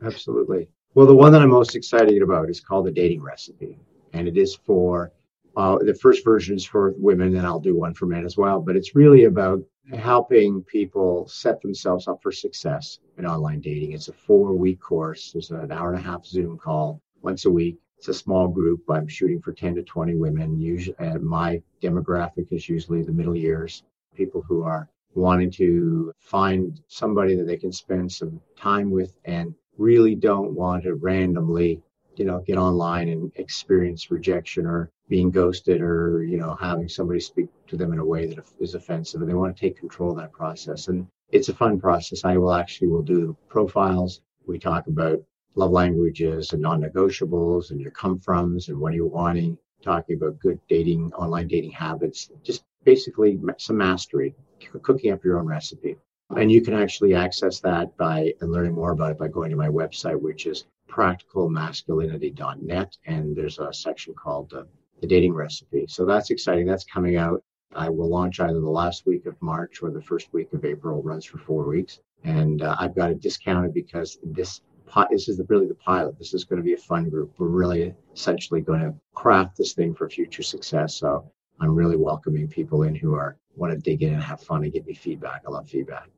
[0.03, 0.69] Absolutely.
[0.95, 3.79] Well, the one that I'm most excited about is called the dating recipe,
[4.12, 5.12] and it is for
[5.57, 8.61] uh, the first version is for women, and I'll do one for men as well.
[8.61, 9.61] But it's really about
[9.97, 13.93] helping people set themselves up for success in online dating.
[13.93, 15.33] It's a four week course.
[15.33, 17.77] There's an hour and a half Zoom call once a week.
[17.99, 18.83] It's a small group.
[18.89, 20.61] I'm shooting for 10 to 20 women.
[20.61, 23.83] Usually, my demographic is usually the middle years,
[24.19, 29.55] people who are wanting to find somebody that they can spend some time with and
[29.79, 31.81] really don't want to randomly,
[32.16, 37.21] you know, get online and experience rejection or being ghosted or you know having somebody
[37.21, 39.21] speak to them in a way that is offensive.
[39.21, 40.89] And they want to take control of that process.
[40.89, 42.25] And it's a fun process.
[42.25, 44.21] I will actually will do profiles.
[44.47, 45.19] We talk about
[45.55, 49.57] love languages and non-negotiables and your come froms and what are you wanting.
[49.81, 54.34] Talking about good dating, online dating habits, just basically some mastery,
[54.82, 55.95] cooking up your own recipe.
[56.34, 59.57] And you can actually access that by and learning more about it by going to
[59.57, 62.97] my website, which is practicalmasculinity.net.
[63.05, 64.62] And there's a section called uh,
[65.03, 65.84] the dating recipe.
[65.86, 66.64] So that's exciting.
[66.64, 67.43] That's coming out.
[67.74, 71.03] I will launch either the last week of March or the first week of April.
[71.03, 72.01] Runs for four weeks.
[72.24, 74.62] And uh, I've got it discounted because this
[75.11, 76.18] this is the, really the pilot.
[76.18, 77.34] This is going to be a fun group.
[77.36, 80.97] We're really essentially going to craft this thing for future success.
[80.97, 81.30] So
[81.61, 84.73] I'm really welcoming people in who are want to dig in and have fun and
[84.73, 85.43] give me feedback.
[85.47, 86.09] I love feedback.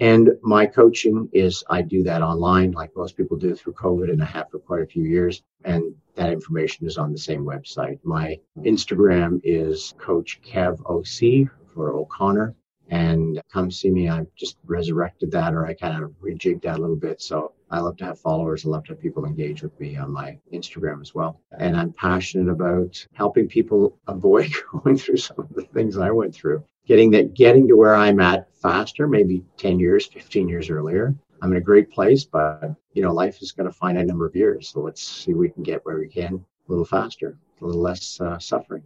[0.00, 4.22] And my coaching is I do that online, like most people do through COVID, and
[4.22, 5.42] I have for quite a few years.
[5.64, 7.98] And that information is on the same website.
[8.02, 12.54] My Instagram is Coach Kev OC for O'Connor.
[12.88, 14.08] And come see me.
[14.08, 17.20] I've just resurrected that, or I kind of rejigged that a little bit.
[17.20, 18.64] So I love to have followers.
[18.64, 21.40] I love to have people engage with me on my Instagram as well.
[21.58, 26.34] And I'm passionate about helping people avoid going through some of the things I went
[26.34, 26.64] through.
[26.86, 31.14] Getting that, getting to where I'm at faster, maybe 10 years, 15 years earlier.
[31.42, 34.26] I'm in a great place, but you know, life is going to find a number
[34.26, 34.70] of years.
[34.70, 38.20] So let's see we can get where we can a little faster, a little less
[38.20, 38.82] uh, suffering.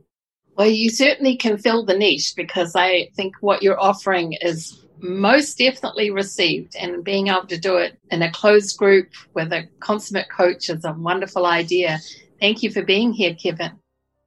[0.56, 5.58] Well, you certainly can fill the niche because I think what you're offering is most
[5.58, 10.30] definitely received and being able to do it in a closed group with a consummate
[10.30, 11.98] coach is a wonderful idea.
[12.40, 13.72] Thank you for being here, Kevin.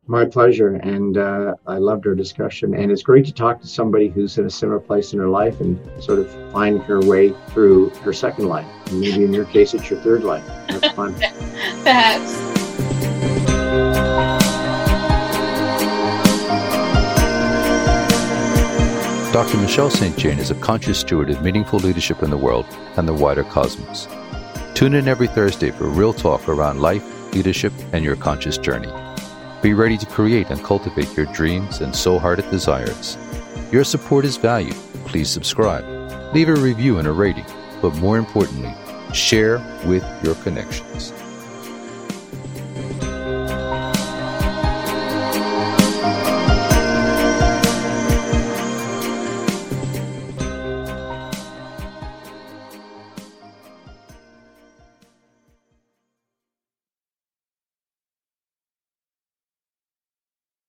[0.06, 0.76] My pleasure.
[0.76, 2.74] And uh, I loved our discussion.
[2.74, 5.62] And it's great to talk to somebody who's in a similar place in her life
[5.62, 8.68] and sort of find her way through her second life.
[8.88, 10.46] And maybe in your case, it's your third life.
[10.68, 11.14] That's fun.
[11.84, 12.53] Perhaps.
[19.34, 19.58] Dr.
[19.58, 20.16] Michelle St.
[20.16, 22.68] Jane is a conscious steward of meaningful leadership in the world
[22.98, 24.08] and the wider cosmos.
[24.76, 28.94] Tune in every Thursday for real talk around life, leadership, and your conscious journey.
[29.64, 33.18] Be ready to create and cultivate your dreams and soul hearted desires.
[33.72, 34.76] Your support is valued.
[35.06, 35.84] Please subscribe,
[36.36, 37.48] leave a review and a rating,
[37.82, 38.72] but more importantly,
[39.16, 39.58] share
[39.88, 41.12] with your connections.